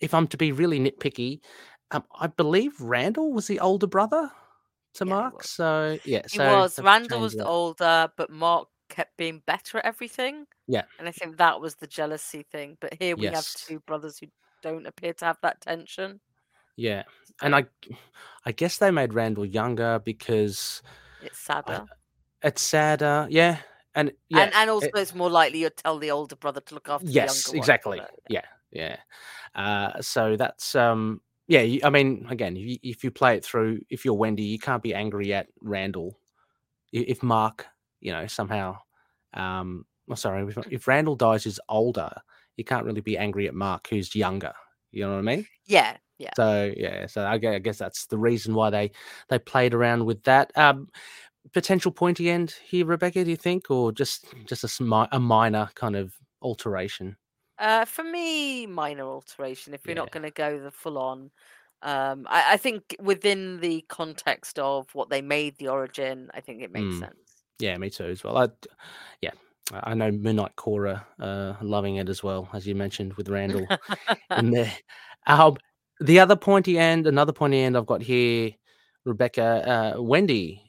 [0.00, 1.40] if I'm to be really nitpicky,
[1.90, 4.30] um, I believe Randall was the older brother
[4.94, 5.44] to Yeah, Mark.
[5.44, 9.84] So yeah, he so was randall was the older but mark kept being better at
[9.86, 10.82] everything Yeah.
[10.98, 14.26] and i think that was the jealousy thing but here we have two brothers who
[14.62, 16.20] don't appear to have that tension
[16.76, 17.04] Yeah,
[17.40, 17.64] and I,
[18.44, 20.82] I guess they made Randall younger because
[21.22, 21.86] it's sadder
[22.42, 23.26] it's sadder.
[23.30, 23.58] Yeah,
[23.94, 26.74] and yeah, and and also it- it's more likely you'd tell the older brother to
[26.74, 27.98] look after the yes, younger one, exactly.
[27.98, 28.96] so, Yeah, yeah.
[29.54, 31.78] Uh, so that's um, yeah.
[31.84, 35.34] I mean, again, if you, play it through, if you're Wendy, you can't be angry
[35.34, 36.18] at Randall.
[36.92, 37.66] If Mark,
[38.00, 38.78] you know, somehow,
[39.34, 42.10] um, oh, sorry, if, if Randall dies is older,
[42.56, 44.52] you can't really be angry at Mark who's younger.
[44.92, 45.46] You know what I mean?
[45.66, 48.90] yeah yeah So yeah, so I gue- I guess that's the reason why they
[49.28, 50.56] they played around with that.
[50.56, 50.88] Um,
[51.52, 53.24] potential pointy end here, Rebecca?
[53.24, 57.16] Do you think, or just just a smi- a minor kind of alteration?
[57.58, 59.74] Uh, for me, minor alteration.
[59.74, 60.02] If you're Yeah.
[60.02, 61.30] not going to go the full on,
[61.82, 66.62] um, I, I think within the context of what they made the origin, I think
[66.62, 66.98] it makes Mm.
[66.98, 67.29] sense.
[67.60, 68.38] Yeah, me too as well.
[68.38, 68.48] I,
[69.20, 69.32] yeah,
[69.72, 73.66] I know Moon Knight Core uh, loving it as well, as you mentioned with Randall
[74.36, 74.72] in there.
[75.26, 75.56] Um,
[76.00, 78.52] the other pointy end, another pointy end I've got here,
[79.04, 80.62] Rebecca, uh, Wendy,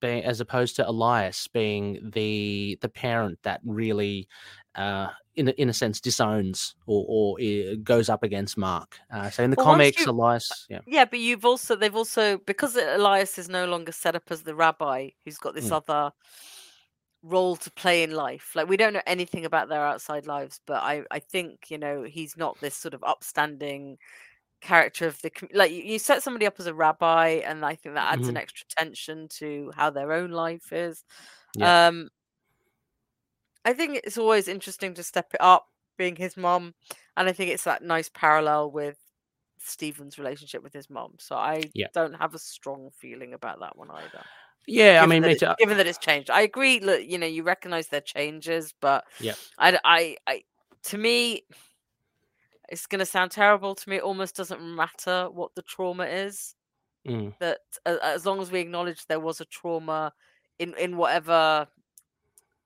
[0.00, 4.28] being as opposed to Elias being the the parent that really,
[4.78, 8.98] uh, in a, in a sense, disowns or or uh, goes up against Mark.
[9.12, 12.38] Uh, so in the Well, comics, you- Elias, yeah, yeah, but you've also they've also
[12.38, 15.76] because Elias is no longer set up as the rabbi who's got this Mm.
[15.76, 16.12] other
[17.22, 18.52] role to play in life.
[18.54, 22.04] Like we don't know anything about their outside lives, but I I think you know
[22.04, 23.98] he's not this sort of upstanding
[24.62, 28.12] character of the like you, set somebody up as a rabbi and i think that
[28.12, 28.38] adds an Mhm.
[28.38, 31.04] extra tension to how their own life is
[31.54, 31.72] Yeah.
[31.90, 32.08] um
[33.64, 36.74] i think it's always interesting to step it up being his mom
[37.16, 38.96] and i think it's that nice parallel with
[39.58, 41.88] stephen's relationship with his mom so i Yeah.
[41.92, 44.22] don't have a strong feeling about that one either
[44.70, 45.02] yeah.
[45.02, 47.88] I mean, that it- given that it's changed i agree look you know you recognize
[47.88, 49.34] their changes but Yeah.
[49.58, 50.42] I, I,
[50.84, 51.42] to me
[52.68, 56.54] it's going to sound terrible to me it almost doesn't matter what the trauma is
[57.06, 60.12] Mm, that as long as we acknowledge there was a trauma
[60.58, 61.66] in in whatever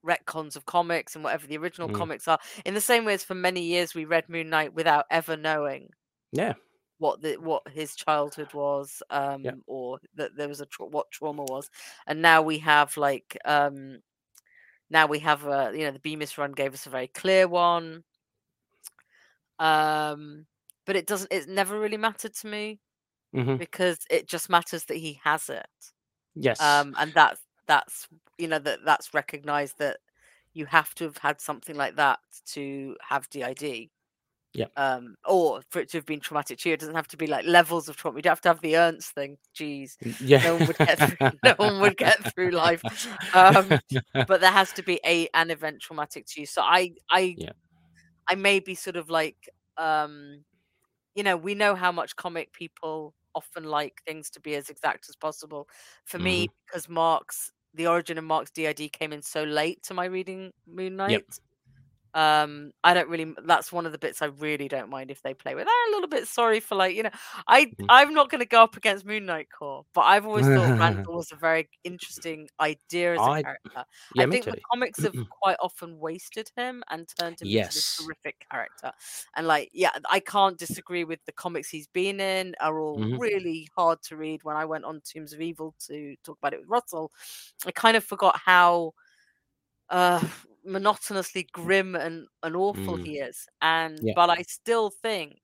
[0.04, 1.90] retcons of comics and whatever the original Mm.
[1.90, 5.06] comics are in the same way as for many years we read moon knight without
[5.10, 5.90] ever knowing
[6.32, 6.54] yeah,
[6.98, 11.44] what the what his childhood was um or that there was a tra- what trauma
[11.44, 11.68] was
[12.06, 14.00] and now we have like um
[14.90, 18.04] now we have a you know the bemis run gave us a very clear one
[19.58, 20.46] um
[20.86, 22.80] but it doesn't it never really mattered to me
[23.32, 23.58] Mhm.
[23.58, 25.66] because it just matters that he has it.
[26.34, 26.60] Yes.
[26.60, 28.08] Um, and that's that's
[28.42, 29.98] you know that that's recognized that
[30.54, 32.20] you have to have had something like that
[32.54, 33.90] to have DID.
[34.54, 34.66] Yeah.
[34.76, 37.26] Um, or for it to have been traumatic to you, it doesn't have to be
[37.26, 38.18] like levels of trauma.
[38.18, 39.38] You don't have to have the Ernst thing.
[39.54, 40.42] Jeez, yeah.
[40.44, 41.30] no one would get through.
[41.44, 42.82] no one would get through life.
[43.34, 43.78] Um,
[44.26, 46.46] but there has to be a an event traumatic to you.
[46.46, 47.52] So I I Yeah.
[48.28, 50.44] I may be sort of like um
[51.14, 55.08] you know, we know how much comic people often like things to be as exact
[55.08, 55.68] as possible.
[56.04, 56.52] For me, Mm-hmm.
[56.66, 60.96] because Mark's the origin of Mark's DID came in so late to my reading Moon
[60.96, 61.24] Knight.
[62.14, 63.34] Um, I don't really.
[63.46, 65.66] That's one of the bits I really don't mind if they play with.
[65.66, 67.10] I'm a little bit sorry for like you know.
[67.48, 67.86] I Mm.
[67.88, 71.14] I'm not going to go up against Moon Knight Core, but I've always thought Randall
[71.16, 73.84] was a very interesting idea as a I- character.
[74.14, 74.50] yeah, I think too.
[74.50, 77.96] the comics have quite often wasted him and turned him into this Yes.
[78.04, 78.92] terrific character.
[79.36, 83.18] And like, yeah, I can't disagree with the comics he's been in are all Mhm.
[83.18, 84.44] really hard to read.
[84.44, 87.10] When I went on Tombs of Evil to talk about it with Russell,
[87.64, 88.92] I kind of forgot how
[89.88, 90.20] uh
[90.64, 93.04] monotonously grim and, and awful Mm.
[93.04, 93.46] he is.
[93.62, 94.14] And Yeah.
[94.14, 95.38] but I still think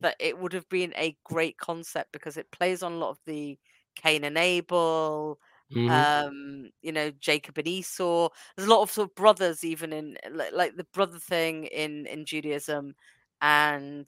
[0.00, 3.18] that it would have been a great concept because it plays on a lot of
[3.26, 3.58] the
[3.96, 5.38] Cain and Abel,
[5.70, 6.04] Mhm.
[6.10, 10.18] um you know jacob and esau there's a lot of sort of brothers even in
[10.32, 12.94] like, like the brother thing in in judaism
[13.40, 14.06] and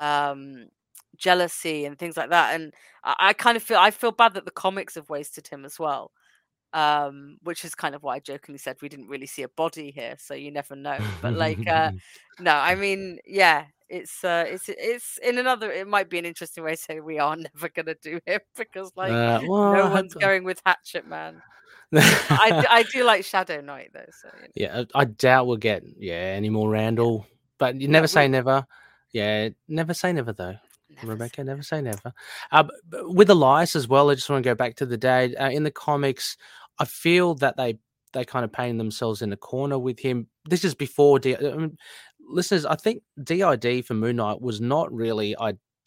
[0.00, 0.68] um
[1.16, 2.72] jealousy and things like that and
[3.04, 5.78] I, I kind of feel i feel bad that the comics have wasted him as
[5.78, 6.12] well
[6.74, 9.90] um which is kind of why i jokingly said we didn't really see a body
[9.90, 11.90] here so you never know but like uh
[12.40, 16.62] no i mean yeah it's uh it's it's in another it might be an interesting
[16.62, 20.14] way to say we are never gonna do him because like Uh, well, no one's
[20.20, 21.40] going with Hatchet Man.
[21.92, 24.48] I, I do like Shadow Knight though, so you know.
[24.54, 28.28] yeah, I I doubt we'll get yeah any more Randall, but you never we- say
[28.28, 28.66] never.
[29.12, 30.56] Yeah, never say never though.
[31.02, 32.12] Never Rebecca, never say never.
[32.50, 32.64] Uh,
[33.02, 35.62] with Elias as well, I just want to go back to the day Uh, in
[35.62, 36.36] the comics,
[36.78, 37.78] I feel that they
[38.14, 40.28] they kind of painted themselves in a corner with him.
[40.48, 41.76] This is before D- I mean,
[42.20, 42.64] listeners.
[42.64, 45.34] I think DID for Moon Knight was not really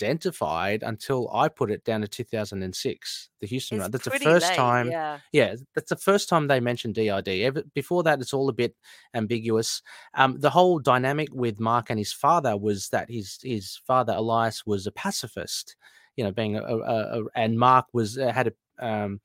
[0.01, 3.29] identified until I put it down to 2006.
[3.39, 3.91] The Huston It's run.
[3.91, 4.89] That's the first late, time.
[4.89, 7.27] Yeah, Yeah, that's the first time they mentioned DID.
[7.27, 8.75] Ever, before that, it's all a bit
[9.13, 9.81] ambiguous.
[10.13, 14.65] Um, the whole dynamic with Mark and his father was that his his father Elias
[14.65, 15.75] was a pacifist,
[16.15, 18.47] you know, being a, a, a and Mark was uh, had
[18.79, 19.21] a um,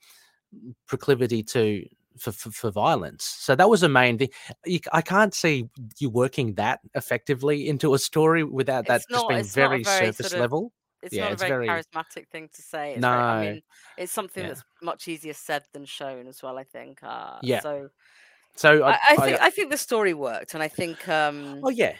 [0.87, 1.85] proclivity to
[2.19, 3.25] for, for for violence.
[3.25, 4.31] So that was the main thing.
[4.65, 9.23] You, I can't see you working that effectively into a story without that It's just
[9.23, 10.73] not- being a very, very surface sort of- level.
[11.03, 12.93] it's Yeah, not it's a very, very- charismatic thing to say.
[12.93, 13.63] It's very, I mean,
[13.99, 14.49] it's something Yeah.
[14.51, 16.59] that's much easier said than shown as well.
[16.59, 17.03] I think.
[17.03, 17.61] Uh, Yeah.
[17.61, 17.91] So
[18.57, 21.95] So I, I think I think the story worked, and I think um, oh yeah,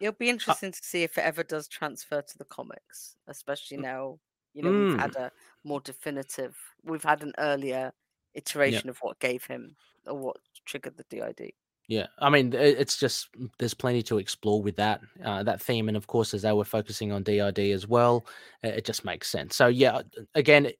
[0.00, 4.18] it'll be interesting to see if it ever does transfer to the comics, especially now.
[4.52, 4.88] You know, Mm.
[4.90, 5.30] we've had a
[5.64, 6.54] more definitive.
[6.82, 7.92] We've had an earlier
[8.36, 9.76] iteration of what gave him
[10.06, 11.52] or what triggered the DID.
[11.88, 15.88] Yeah, I mean, it's just mm, there's plenty to explore with that uh, that theme,
[15.88, 18.26] and of course, as they were focusing on DID as well,
[18.64, 19.54] uh, it just makes sense.
[19.54, 20.02] So yeah,
[20.34, 20.70] again,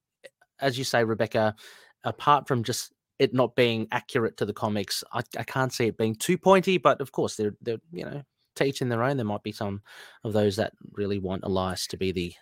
[0.60, 1.54] as you say, Rebecca,
[2.02, 5.96] apart from just it not being accurate to the comics, I, I can't see it
[5.96, 6.76] being too pointy.
[6.76, 8.22] But of course, they're they're you know
[8.56, 9.16] teaching their own.
[9.16, 9.82] There might be some
[10.24, 12.34] of those that really want Elias to be the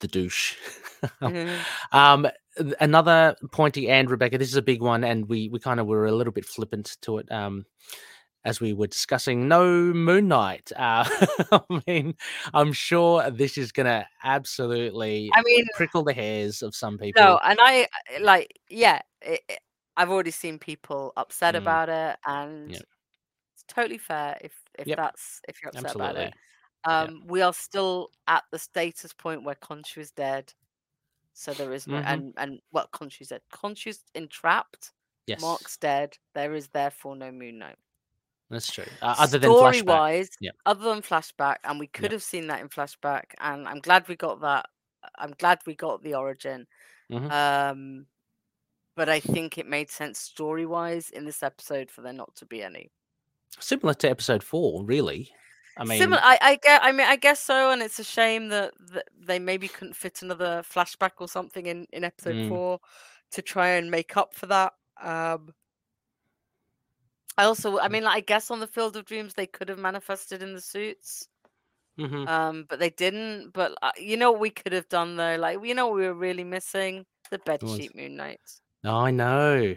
[0.00, 0.56] the douche.
[1.22, 1.60] Mhm.
[1.92, 2.26] Um,
[2.80, 6.06] another pointy and Rebecca, this is a big one, and we we kind of were
[6.06, 7.30] a little bit flippant to it.
[7.30, 7.64] Um,
[8.44, 10.72] as we were discussing, no Moon Knight.
[10.74, 11.04] Uh,
[11.52, 12.16] I mean,
[12.52, 17.22] I'm sure this is gonna absolutely I mean, prickle the hairs of some people.
[17.22, 17.86] no, and I
[18.16, 19.60] I- like, yeah, it, it-
[19.96, 21.58] I've already seen people upset Mm.
[21.58, 22.82] about it, and Yep.
[23.54, 24.96] it's totally fair if if Yep.
[24.96, 26.34] that's if you're upset about it.
[26.84, 30.52] Um, we are still at the status point where Khonshu is dead,
[31.32, 32.04] so there is no Mhm.
[32.06, 33.42] and and well, Khonshu's dead.
[33.52, 34.92] Khonshu's entrapped.
[35.26, 36.16] Yes, Mark's dead.
[36.34, 37.76] There is therefore no Moon Knight.
[38.50, 38.86] that's true.
[39.02, 40.54] Uh, other than story flashback, wise, Yep.
[40.64, 44.16] other than flashback, and we could have seen that in flashback, and I'm glad we
[44.16, 44.70] got that.
[45.16, 46.66] I'm glad we got the origin.
[47.10, 47.30] Mhm.
[47.30, 48.06] Um,
[48.94, 52.46] but I think it made sense story wise in this episode for there not to
[52.46, 52.90] be any.
[53.60, 55.30] similar to episode four, really.
[55.78, 56.82] I mean, Similar, I, I get.
[56.82, 60.22] I mean, I guess so, and it's a shame that, that they maybe couldn't fit
[60.22, 62.48] another flashback or something in in episode Mm.
[62.48, 62.80] four
[63.32, 64.72] to try and make up for that.
[65.00, 65.54] Um,
[67.36, 69.78] I also, I mean, like, I guess on the Field of Dreams they could have
[69.78, 71.28] manifested in the suits,
[71.98, 72.26] mhm.
[72.26, 73.52] um, but they didn't.
[73.52, 76.06] But uh, you know what we could have done though, like you know what we
[76.06, 78.60] were really missing the bed sheet Moon Knights.
[78.84, 79.76] I know.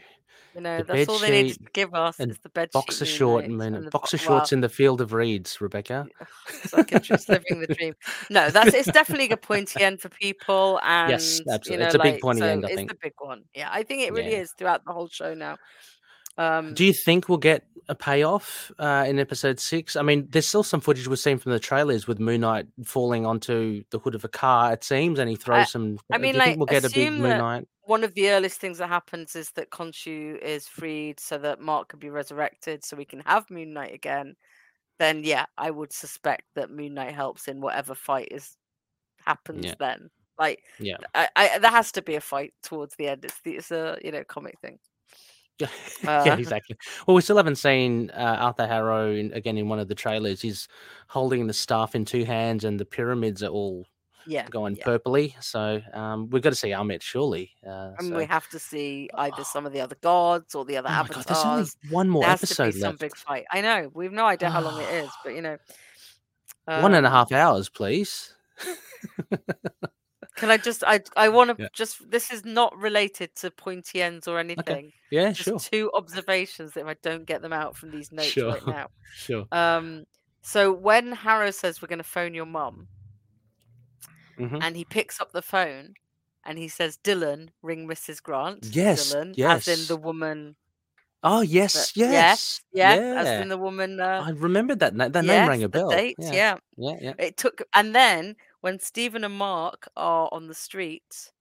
[0.55, 3.05] You know, The that's all they bedsheet to give us and is the bed boxer
[3.05, 3.57] sheet short and
[3.89, 6.05] boxer bo- shorts well, in the field of reeds, Rebecca.
[6.63, 7.93] it's like just living the dream.
[8.29, 11.77] No, that's it's definitely a pointy end for people, Yes, and you absolutely.
[11.83, 12.89] know, It's a big pointy so end, I it's think.
[12.89, 13.43] the big one.
[13.55, 14.39] Yeah, I think it really Yeah.
[14.39, 15.57] is throughout the whole show now.
[16.37, 19.95] Um, Do you think we'll get a payoff uh, in episode six?
[19.95, 23.25] I mean, there's still some footage we've seen from the trailers with Moon Knight falling
[23.25, 25.97] onto the hood of a car, it seems, and he throws some.
[26.11, 27.67] I mean, do you think like, we'll get a big Moon Knight?
[27.83, 31.89] One of the earliest things that happens is that Khonshu is freed so that Mark
[31.89, 34.35] can be resurrected so we can have Moon Knight again.
[34.99, 38.55] Then yeah, I would suspect that Moon Knight helps in whatever fight is
[39.25, 39.75] happens Yeah.
[39.79, 40.09] then.
[40.37, 40.97] Like Yeah.
[41.15, 43.25] I, I there has to be a fight towards the end.
[43.25, 44.79] It's the it's a you know comic thing.
[45.59, 45.69] yeah,
[46.07, 46.75] Uh, exactly.
[47.05, 50.41] Well, we still haven't seen uh, Arthur Harrow in, again in one of the trailers.
[50.41, 50.67] He's
[51.07, 53.85] holding the staff in two hands, and the pyramids are all
[54.27, 54.47] Yeah.
[54.49, 54.85] going yeah.
[54.85, 55.33] purpley.
[55.43, 57.51] So um, we've got to see Ammit surely.
[57.65, 60.77] Uh, And so- we have to see either some of the other gods or the
[60.77, 63.15] other oh my god, there's only one more There has to episode be some big
[63.15, 63.45] fight.
[63.51, 63.91] I know.
[63.93, 65.57] We've no idea how long it is, but you know.
[66.65, 68.33] One and a um, half hours, please.
[70.35, 71.69] Can I just I I want to Yeah.
[71.73, 74.93] just this is not related to pointy ends or anything.
[75.11, 78.29] Yeah, Just sure, two observations that if I don't get them out from these notes
[78.29, 78.53] Sure.
[78.53, 78.87] right now.
[79.13, 79.45] sure.
[79.51, 80.05] Um
[80.41, 82.87] so when Harrow says we're going to phone your mum
[84.41, 84.59] Mhm.
[84.63, 85.93] and he picks up the phone
[86.45, 88.65] and he says Dylan ring Mrs Grant.
[88.71, 90.55] Yes, Dylan as in the woman
[91.23, 94.97] Oh yes, that- yeah, yes, yeah, as in the woman uh, I remembered that.
[94.97, 95.89] That yes, name rang a bell.
[95.89, 96.57] date, yeah, yeah.
[96.77, 97.13] yeah, yeah.
[97.19, 101.31] It took and then when Stephen and Mark are on the street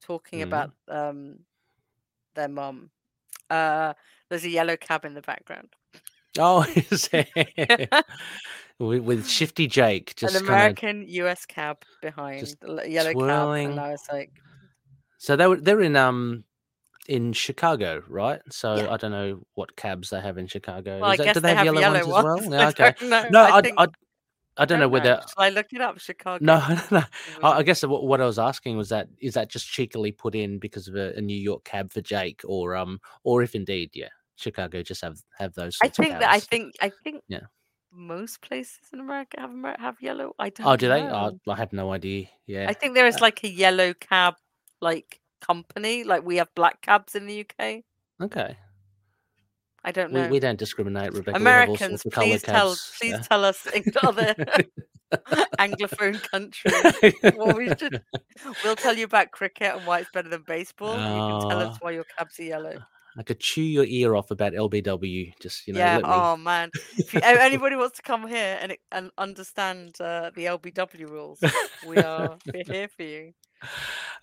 [0.00, 0.44] talking Mhm.
[0.44, 1.40] about um
[2.34, 2.90] their mum,
[3.50, 3.94] uh
[4.28, 5.74] there's a yellow cab in the background.
[6.38, 7.90] Oh, is it?
[8.80, 10.42] with, with Shifty Jake just An.
[10.42, 12.56] American US cab behind
[12.86, 13.68] yellow twirling.
[13.68, 14.32] cab and I was like
[15.18, 16.44] So they were they're in um
[17.06, 18.40] in Chicago, right?
[18.50, 18.90] So Yeah.
[18.90, 21.00] I don't know what cabs they have in Chicago.
[21.00, 22.54] well, I guess do they, they have have yellow, yellow ones, as well?
[22.54, 22.94] I Yeah, okay.
[22.98, 23.28] don't know.
[23.30, 23.86] No, I, I, think, I,
[24.56, 25.20] I don't know whether.
[25.34, 25.98] Shall I look it up?
[25.98, 26.44] Chicago.
[26.44, 26.58] No,
[26.90, 27.02] no.
[27.42, 30.34] I, I guess what, what I was asking was that is that just cheekily put
[30.34, 33.90] in because of a, a New York cab for Jake, or um, or if indeed,
[33.94, 35.78] yeah, Chicago just have have those.
[35.82, 37.40] I think that I think I think Yeah.
[37.92, 40.34] Most places in America have have yellow.
[40.38, 41.02] I don't Oh, do they?
[41.02, 41.38] know.
[41.46, 42.28] Oh, I have no idea.
[42.46, 42.66] Yeah.
[42.68, 44.34] I think there is Uh, like a yellow cab
[44.80, 47.82] like company, like we have black cabs in the UK.
[48.22, 48.56] okay.
[49.82, 50.28] I don't know.
[50.28, 51.38] we don't discriminate, Rebecca.
[51.38, 53.20] We Americans, please tell cabs, please yeah.
[53.22, 54.34] tell us in other
[55.58, 58.02] anglophone countries what we should.
[58.62, 60.92] We'll tell you about cricket and why it's better than baseball.
[60.94, 61.78] and you can tell us Oh.
[61.84, 62.76] why your cabs are yellow.
[63.20, 65.34] I could chew your ear off about LBW.
[65.40, 65.96] Just you know, yeah.
[65.96, 66.10] let me.
[66.10, 66.70] Oh man.
[66.96, 71.38] If you, anybody wants to come here and and understand uh, the LBW rules,
[71.86, 73.34] we are we're here for you.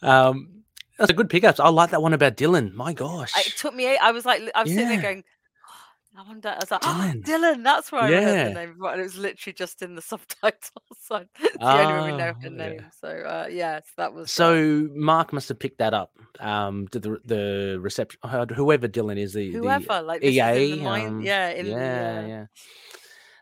[0.02, 0.64] Um,
[0.98, 1.60] that's a good pickup.
[1.60, 2.74] I like that one about Dylan.
[2.74, 3.32] My gosh.
[3.38, 3.95] It took me.
[3.98, 5.24] I was like, I was sitting there going.
[6.18, 6.49] "Oh, I wonder.
[6.49, 7.24] I was like, Dylan.
[7.24, 7.24] Dylan.
[7.24, 7.63] Dylan.
[7.63, 8.76] That's where I heard the name.
[8.78, 10.61] Right, and it was literally just in the subtitles.
[10.99, 12.49] So it's the only way we know her yeah.
[12.49, 12.86] name.
[12.99, 14.26] So uh, yes, that was.
[14.26, 16.11] uh, So Mark must have picked that up.
[16.39, 20.72] Um, to the the reception, uh, whoever Dylan is, the whoever, like the in EA.
[20.76, 21.07] the mind.
[21.07, 22.20] um, yeah, in yeah, the.
[22.24, 22.45] Uh, yeah.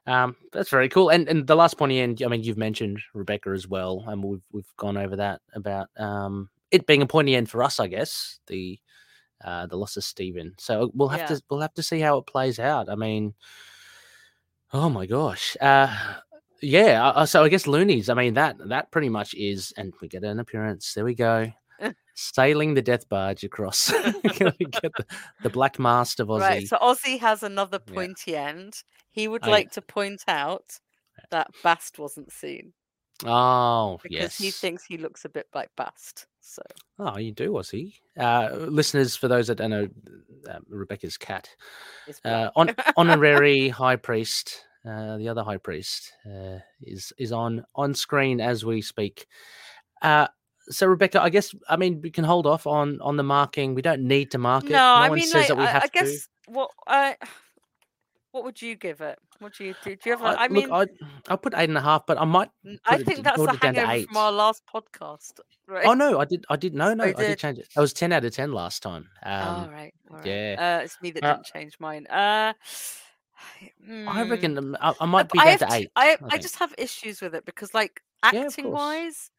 [0.08, 1.10] Um, that's very cool.
[1.10, 2.22] And and the last pointy end.
[2.24, 6.50] I mean, you've mentioned Rebecca as well, and we've we've gone over that about um
[6.72, 8.40] it being a pointy end for us, I guess.
[8.48, 8.78] The
[9.46, 10.54] uh the loss of Stephen.
[10.58, 11.36] So we'll have Yeah.
[11.38, 12.90] to we'll have to see how it plays out.
[12.90, 13.34] I mean,
[14.74, 15.56] oh my gosh.
[15.62, 15.96] Uh
[16.62, 18.10] yeah, uh, so I guess Loonies.
[18.10, 20.94] I mean that that pretty much is, and we get an appearance.
[20.94, 21.52] There we go,
[22.16, 23.92] sailing the death barge across.
[24.24, 25.06] we get the,
[25.44, 26.40] the black mast of Aussie.
[26.42, 26.68] Right.
[26.68, 27.94] So Aussie has another Yeah.
[27.94, 28.74] pointy end.
[29.12, 29.52] He would Oh, yeah.
[29.54, 30.80] like to point out
[31.30, 32.74] that Bast wasn't seen
[33.24, 36.28] oh because yes, he thinks he looks a bit like Bast.
[36.42, 36.62] So
[37.00, 37.96] Oh, you do, Aussie.
[38.18, 39.88] Uh, listeners, for those that don't know,
[40.50, 41.50] uh, Rebecca's cat,
[42.24, 47.94] uh, on, honorary high priest, uh, the other high priest, uh, is is on on
[47.94, 49.28] screen as we speak.
[50.02, 50.28] Uh,
[50.70, 53.76] so, Rebecca, I guess I mean we can hold off on on the marking.
[53.76, 54.72] We don't need to mark it.
[54.72, 55.92] No, I one mean, says like, that we I, have I to.
[55.92, 57.18] guess what I.
[58.32, 59.18] What would you give it?
[59.40, 59.96] What do you do?
[59.96, 60.26] Do you ever?
[60.26, 62.50] I, I, mean, look, I I'll put eight and a half, but I might.
[62.86, 65.86] I it- think that's it down to hangover from our last podcast, right?
[65.86, 66.46] Oh no, I did.
[66.50, 66.74] I did.
[66.74, 67.40] No, no, you I did did?
[67.40, 67.68] change it.
[67.76, 69.10] I was ten out of ten last time.
[69.26, 70.26] all Um, right, all right.
[70.26, 70.78] yeah.
[70.80, 72.08] Uh, it's me that Uh, didn't change mine.
[72.08, 72.54] Uh,
[73.52, 75.92] I mm, reckon um, I, I might I- be I down to eight.
[75.96, 78.74] I I I just have issues with it because, like, acting course.
[78.74, 79.32] wise,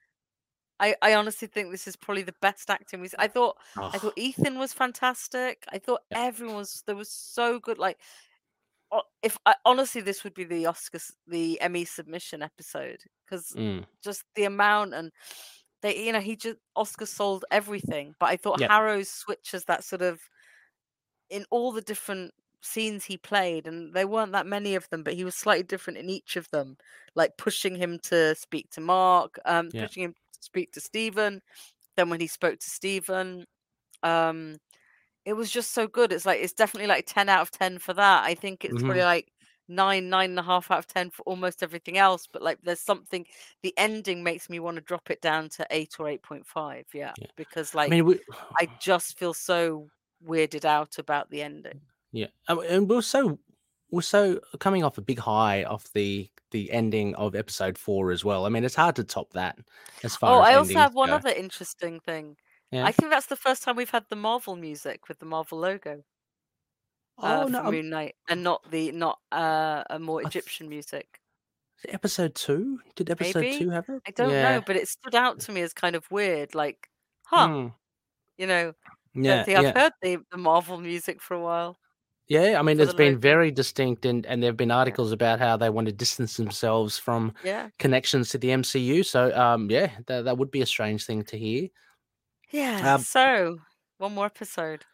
[0.79, 3.09] I I honestly think this is probably the best acting we.
[3.19, 5.65] I thought I Oh, thought Ethan was fantastic.
[5.73, 6.25] I thought Yeah.
[6.25, 7.79] everyone was there was so good.
[7.79, 7.99] Like,
[9.23, 14.25] if I honestly, this would be the Oscars, the Emmy submission episode because mm, just
[14.35, 15.13] the amount and
[15.83, 18.15] they, you know, he just Oscar sold everything.
[18.21, 18.69] But I thought Yeah.
[18.69, 20.21] Harrow's switch as that sort of
[21.31, 22.33] in all the different
[22.63, 25.99] scenes he played, and there weren't that many of them, but he was slightly different
[25.99, 26.77] in each of them,
[27.15, 29.89] like pushing him to speak to Mark, um, Yeah.
[29.89, 31.43] pushing him to speak to Stephen.
[31.97, 33.47] Then when he spoke to Stephen,
[34.03, 34.59] um,
[35.27, 36.13] it was just so good.
[36.13, 38.25] It's like it's definitely like ten out of ten for that.
[38.25, 39.05] I think it's probably Mhm.
[39.05, 39.33] like
[39.69, 42.27] nine, nine and a half out of ten for almost everything else.
[42.33, 43.27] But like, there's something.
[43.63, 46.87] The ending makes me want to drop it down to eight or eight point five.
[46.95, 47.27] Yeah, Yeah.
[47.37, 48.21] because I like mean, we,
[48.59, 49.89] I just feel so
[50.27, 51.81] weirded out about the ending.
[52.13, 53.39] yeah, and and we're so
[53.91, 58.25] we're so coming off a big high off the the ending of episode four as
[58.25, 58.47] well.
[58.47, 59.59] I mean, it's hard to top that
[60.05, 61.17] as far Oh, as I also have one go.
[61.17, 62.37] other interesting thing.
[62.71, 62.85] Yeah.
[62.87, 66.05] I think that's the first time we've had the Marvel music with the Marvel logo
[67.19, 70.29] uh, oh no, for um, Moon Knight, and not the not uh, a more I
[70.31, 71.21] th- Egyptian music.
[71.89, 72.81] episode two.
[72.97, 74.03] Did episode Maybe two have it?
[74.07, 74.43] I don't yeah.
[74.43, 76.55] know, but it stood out to me as kind of weird.
[76.55, 76.89] Like,
[77.25, 77.49] huh?
[77.49, 77.75] Mm.
[78.39, 78.75] You know,
[79.15, 79.45] Yeah.
[79.47, 79.73] I've Yeah.
[79.75, 81.79] heard the, the Marvel music for a while.
[82.29, 82.59] Yeah.
[82.59, 85.57] I mean, it's been very distinct, and and there have been Yeah, articles about how
[85.57, 89.03] they want to distance themselves from yeah, connections to the MCU.
[89.05, 91.69] So, um, yeah, that that would be a strange thing to hear.
[92.51, 92.95] Yeah.
[92.95, 93.59] Um, So
[93.99, 94.85] one more episode.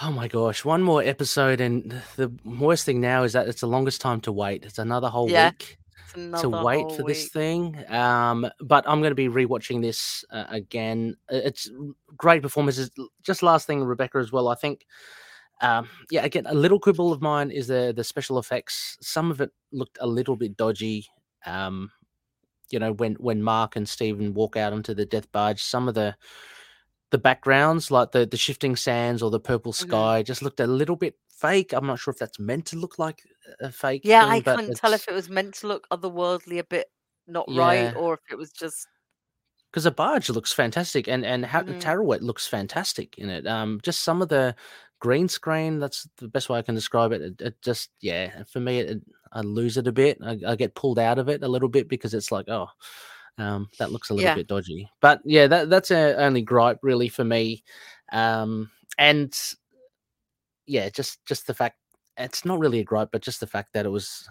[0.00, 3.66] Oh my gosh, one more episode, and the worst thing now is that it's the
[3.66, 4.64] longest time to wait.
[4.64, 7.76] It's another whole Yeah, week it's to wait for this thing.
[7.88, 11.16] Um, but I'm going to be rewatching this uh, again.
[11.28, 11.68] It's
[12.16, 12.90] great performances.
[13.22, 14.46] Just last thing, Rebecca, as well.
[14.48, 14.86] I think,
[15.60, 18.98] um, yeah, again, a little quibble of mine is the the special effects.
[19.00, 21.08] Some of it looked a little bit dodgy.
[21.44, 21.90] Um,
[22.70, 25.94] you know, when when Mark and Stephen walk out onto the death barge, some of
[25.94, 26.16] the
[27.10, 30.66] the backgrounds, like the the shifting sands or the purple hmm sky, just looked a
[30.66, 31.72] little bit fake.
[31.72, 33.22] I'm not sure if that's meant to look like
[33.60, 36.58] a fake Yeah, I thing, but couldn't tell if it was meant to look otherworldly,
[36.58, 36.90] a bit
[37.26, 38.88] not right, or if it was just.
[39.70, 43.46] because the barge looks fantastic, and and how hmm Taweret looks fantastic in it.
[43.46, 44.54] Um, just some of the
[45.00, 45.78] green screen.
[45.78, 47.20] That's the best way I can describe it.
[47.22, 49.02] It, it just yeah, for me, it,
[49.32, 50.18] I lose it a bit.
[50.24, 52.68] I, I get pulled out of it a little bit because it's like oh.
[53.38, 56.78] Um, that looks a little Yeah, bit dodgy, but yeah, that that's a only gripe
[56.82, 57.62] really for me.
[58.12, 59.32] Um, and
[60.66, 61.76] yeah, just just the fact
[62.16, 64.28] it's not really a gripe, but just the fact that it was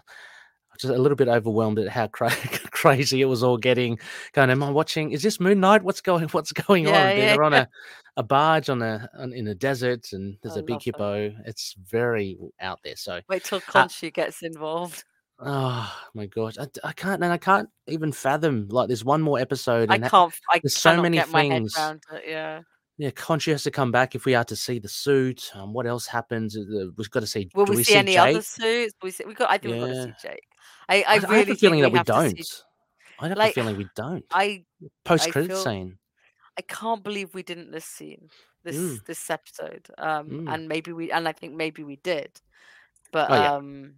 [0.79, 2.31] just a little bit overwhelmed at how cra-
[2.77, 3.97] crazy it was all getting.
[4.33, 5.11] Going, am I watching?
[5.11, 5.83] Is this Moon Knight?
[5.83, 6.27] What's going?
[6.31, 6.93] What's going on?
[6.93, 7.69] yeah, They're, yeah, they're on a
[8.17, 11.33] a barge on a on, in a desert, and there's a big hippo.
[11.45, 12.95] It's very out there.
[12.95, 15.03] So, Wait till uh, gets involved.
[15.39, 18.67] oh my gosh, I, I can't, and I can't even fathom.
[18.69, 20.33] Like, there's one more episode, I and ha- can't.
[20.51, 21.77] I there's so many get my head things.
[21.77, 22.23] around it.
[22.27, 22.61] Yeah.
[22.99, 25.51] Yeah, Khonshu has to come back if we are to see the suit.
[25.53, 26.57] Um, what else happens?
[26.97, 27.47] We've got to see.
[27.53, 28.95] Will we we see see any other suits?
[29.03, 29.23] We see.
[29.25, 29.51] We got.
[29.51, 30.47] I think we've got to see Jake.
[30.89, 30.95] I.
[30.95, 32.63] I I, I have a feeling that we we to see.
[33.19, 34.25] I have a Like, feeling we don't.
[34.31, 34.63] I.
[35.05, 35.97] post credit scene.
[36.57, 38.29] I can't believe we didn't this scene.
[38.63, 39.87] This Mm, this episode.
[39.97, 40.27] Um.
[40.29, 40.53] mm.
[40.53, 41.11] And maybe we.
[41.11, 42.31] And I think maybe we did.
[43.11, 43.93] But Oh yeah, um.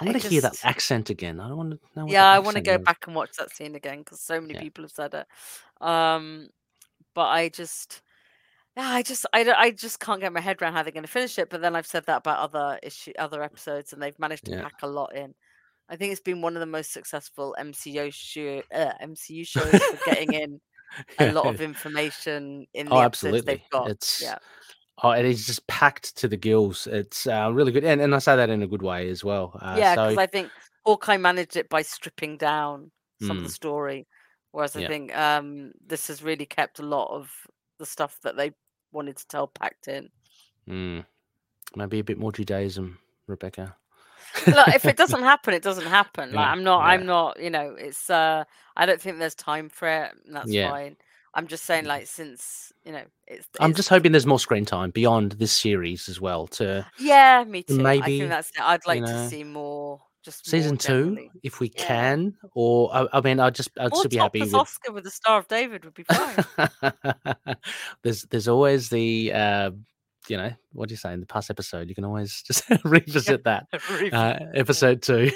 [0.00, 1.40] I want to hear that accent again.
[1.40, 2.84] I don't want to know what Yeah, I want to go is.
[2.84, 5.26] back and watch that scene again because so many Yeah, people have said it.
[5.80, 6.48] Um.
[7.14, 8.02] But I just.
[8.76, 11.10] Yeah, I just I, I just can't get my head around how they're going to
[11.10, 11.50] finish it.
[11.50, 14.62] But then I've said that about other issue, other episodes, and they've managed to yeah.
[14.62, 15.34] pack a lot in.
[15.88, 20.04] I think it's been one of the most successful MCU show, uh, MCU shows for
[20.04, 20.60] getting in
[21.18, 23.90] a lot of information in oh, the episodes they've got.
[23.90, 24.38] It's Yeah,
[25.02, 26.86] oh, it is just packed to the gills.
[26.86, 29.58] It's uh, really good, and and I say that in a good way as well.
[29.60, 30.50] Uh, yeah, because so, I think
[30.84, 32.90] Hawkeye managed it by stripping down
[33.22, 34.06] some of the mm, story,
[34.52, 37.30] whereas I yeah, think um, this has really kept a lot of
[37.78, 38.52] the stuff that they
[38.92, 40.08] wanted to tell packed in.
[40.68, 41.04] mm,
[41.76, 43.76] maybe a bit more Judaism, Rebecca.
[44.46, 46.32] Look, if it doesn't happen, it doesn't happen.
[46.32, 48.44] Like yeah, I'm not, I'm not, you know, it's uh
[48.76, 50.70] I don't think there's time for it, and that's yeah.
[50.70, 50.96] fine.
[51.34, 54.90] I'm just saying, like, since you know, it's I'm just hoping there's more screen time
[54.90, 57.86] beyond this series as well to yeah, me to too.
[57.86, 58.60] I think maybe that's it.
[58.62, 61.30] I'd you like to see more, just more season two generally.
[61.42, 61.84] if we Yeah.
[61.86, 64.54] can, or I, I mean, I'd just I'd Or still be happy with.
[64.54, 66.36] Oscar with the Star of David would be fine.
[68.02, 69.70] there's there's always the uh,
[70.30, 71.88] you know what do you say in the past episode?
[71.88, 75.30] You can always just revisit that Revisit uh, episode two.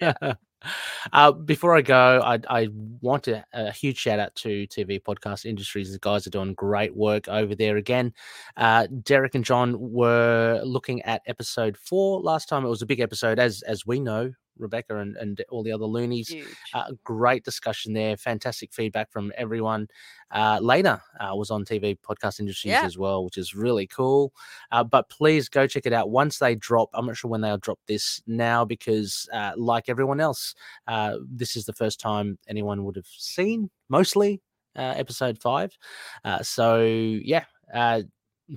[0.00, 0.34] Yeah.
[1.12, 2.68] uh, before I go, I, I
[3.00, 5.92] want to, a huge shout out to TV podcast industries.
[5.92, 8.12] The guys are doing great work over there again.
[8.56, 12.64] Uh, Derek and John were looking at episode four last time.
[12.64, 14.32] It was a big episode, as as we know.
[14.58, 16.32] Rebecca and, and all the other loonies.
[16.74, 18.16] Uh, great discussion there.
[18.16, 19.88] Fantastic feedback from everyone.
[20.30, 22.84] Uh, Lena uh, was on TV Podcast Industries Yeah.
[22.84, 24.32] as well, which is really cool.
[24.70, 26.90] Uh, but please go check it out once they drop.
[26.94, 30.54] I'm not sure when they'll drop this now because, uh, like everyone else,
[30.86, 34.40] uh, this is the first time anyone would have seen mostly
[34.76, 35.76] uh, episode five.
[36.24, 37.44] Uh, so, yeah.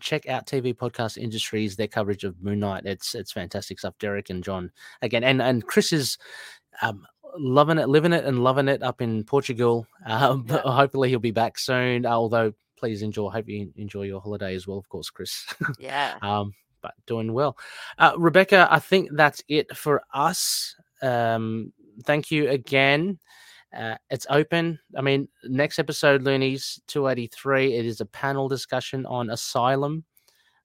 [0.02, 2.86] Check out TV Podcast Industries, their coverage of Moon Knight.
[2.86, 3.96] It's it's fantastic stuff.
[4.00, 4.72] Derek and John
[5.02, 6.18] again, and and Chris is
[6.82, 7.06] um,
[7.38, 9.88] loving it, living it, and loving it up in Portugal.
[10.06, 10.62] Um, Yeah.
[10.62, 12.06] Hopefully, he'll be back soon.
[12.06, 13.30] Although, please enjoy.
[13.30, 15.46] Hope you enjoy your holiday as well, of course, Chris.
[15.80, 16.16] Yeah.
[16.22, 17.58] um, but doing well.
[17.98, 20.76] Uh, Rebecca, I think that's it for us.
[21.02, 21.74] Um,
[22.04, 23.18] thank you again.
[23.76, 24.80] Uh, it's open.
[24.98, 30.04] I mean, next episode, Loonies 283, it is a panel discussion on asylum.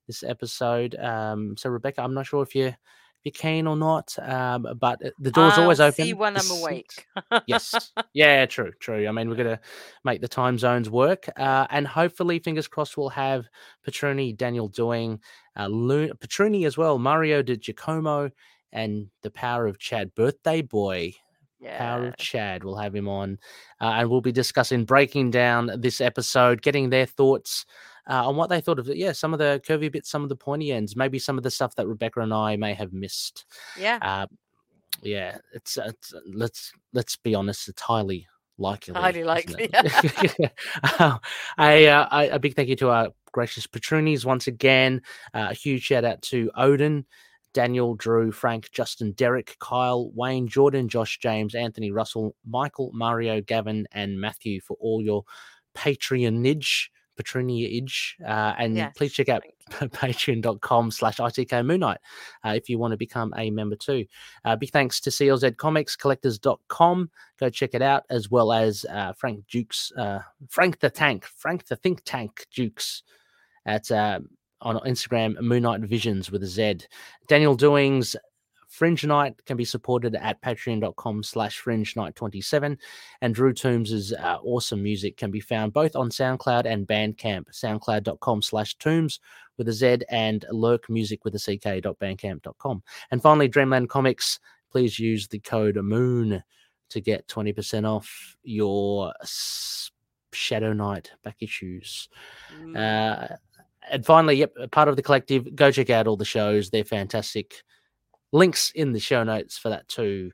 [0.06, 0.96] This episode.
[0.96, 2.76] Um, so, Rebecca, I'm not sure if you're, if
[3.24, 6.04] you're keen or not, um, but the door's always I'll open.
[6.04, 7.06] See when I'm awake.
[7.46, 7.92] yes.
[8.12, 9.06] Yeah, true, true.
[9.06, 9.60] I mean, we're going to
[10.02, 11.28] make the time zones work.
[11.36, 13.46] Uh, and hopefully, fingers crossed, we'll have
[13.86, 15.20] Petroni, Daniel Doing,
[15.56, 18.30] uh, Lu- Petroni as well, Mario de Giacomo,
[18.72, 21.14] and the power of Chad, birthday boy.
[21.62, 22.64] Power of Chad.
[22.64, 23.38] We'll have him on,
[23.80, 27.66] uh, and we'll be discussing breaking down this episode, getting their thoughts
[28.08, 28.96] uh, on what they thought of it.
[28.96, 31.50] Yeah, some of the curvy bits, some of the pointy ends, maybe some of the
[31.50, 33.44] stuff that Rebecca and I may have missed.
[33.78, 33.98] Yeah.
[34.02, 34.26] Uh,
[35.02, 38.26] yeah, it's, it's let's let's be honest, it's highly
[38.58, 38.94] likely.
[38.94, 40.52] Highly likely, it?
[40.82, 41.18] Uh,
[41.58, 45.02] a, uh, a a big thank you to our gracious patroonies once again.
[45.32, 47.06] Uh, a huge shout out to Odin.
[47.52, 53.86] Daniel, Drew, Frank, Justin, Derek, Kyle, Wayne, Jordan, Josh, James, Anthony, Russell, Michael, Mario, Gavin,
[53.92, 55.24] and Matthew for all your
[55.74, 58.16] patronage, patronage.
[58.24, 61.98] Uh, and Yes, please check out patreon.com slash ITK Moon Knight
[62.44, 64.06] uh, if you want to become a member too.
[64.44, 67.10] Uh, big thanks to CLZ Comics, collectors.com.
[67.38, 71.66] Go check it out, as well as uh, Frank Dukes, uh, Frank the Tank, Frank
[71.66, 73.02] the Think Tank Dukes
[73.66, 74.20] at uh,
[74.62, 76.80] on Instagram, Moon Knight Visions with a Z.
[77.28, 78.16] Daniel Doings,
[78.70, 82.78] Fringe Night can be supported at patreon.com slash fringe night 27
[83.20, 88.42] and Drew Toombs' uh, awesome music can be found both on SoundCloud and Bandcamp, soundcloud.com
[88.42, 89.18] slash tombs
[89.58, 92.82] with a Z and lurk music with a ck.bandcamp.com.
[93.10, 94.38] And finally, Dreamland Comics,
[94.70, 96.42] please use the code MOON
[96.90, 99.12] to get 20% off your
[100.32, 102.08] Shadow Knight back issues.
[102.54, 102.76] Mm.
[102.76, 103.36] Uh,
[103.90, 105.54] and finally, yep, part of the collective.
[105.54, 107.62] Go check out all the shows; they're fantastic.
[108.32, 110.30] Links in the show notes for that too.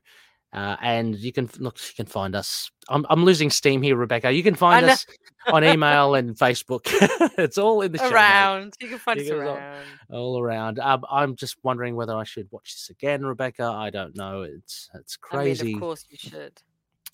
[0.53, 2.71] Uh, and you can look, you can find us.
[2.87, 4.31] I'm, I'm losing steam here, Rebecca.
[4.31, 5.05] You can find us
[5.47, 6.81] on email and Facebook.
[7.37, 8.73] it's all in the show notes, around.
[8.79, 9.85] You can find You us around.
[10.09, 10.79] all around.
[10.79, 13.65] Um, I'm just wondering whether I should watch this again, Rebecca.
[13.65, 14.43] I don't know.
[14.43, 15.73] It's it's I mean, crazy.
[15.73, 16.61] of course you should.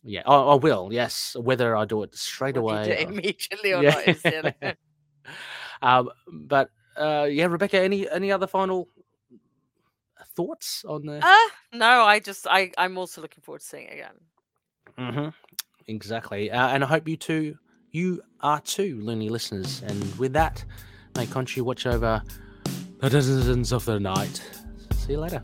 [0.04, 0.90] Yeah, I, I will.
[0.94, 3.04] Yes, whether I do it straight Whether you do away.
[3.06, 4.78] or- immediately or not.
[5.84, 8.88] Is the other- um, but uh, yeah, Rebecca, any any other final
[10.36, 11.20] thoughts on the?
[11.22, 14.16] Ah, no, I just I I'm also looking forward to seeing it again.
[14.98, 15.30] hmm
[15.88, 17.58] Exactly, uh, and I hope you too,
[17.92, 19.82] you are too, loony listeners.
[19.86, 20.64] And with that,
[21.18, 22.22] may Khonshu watch over
[23.00, 24.42] the dozens of the night.
[24.96, 25.44] See you later.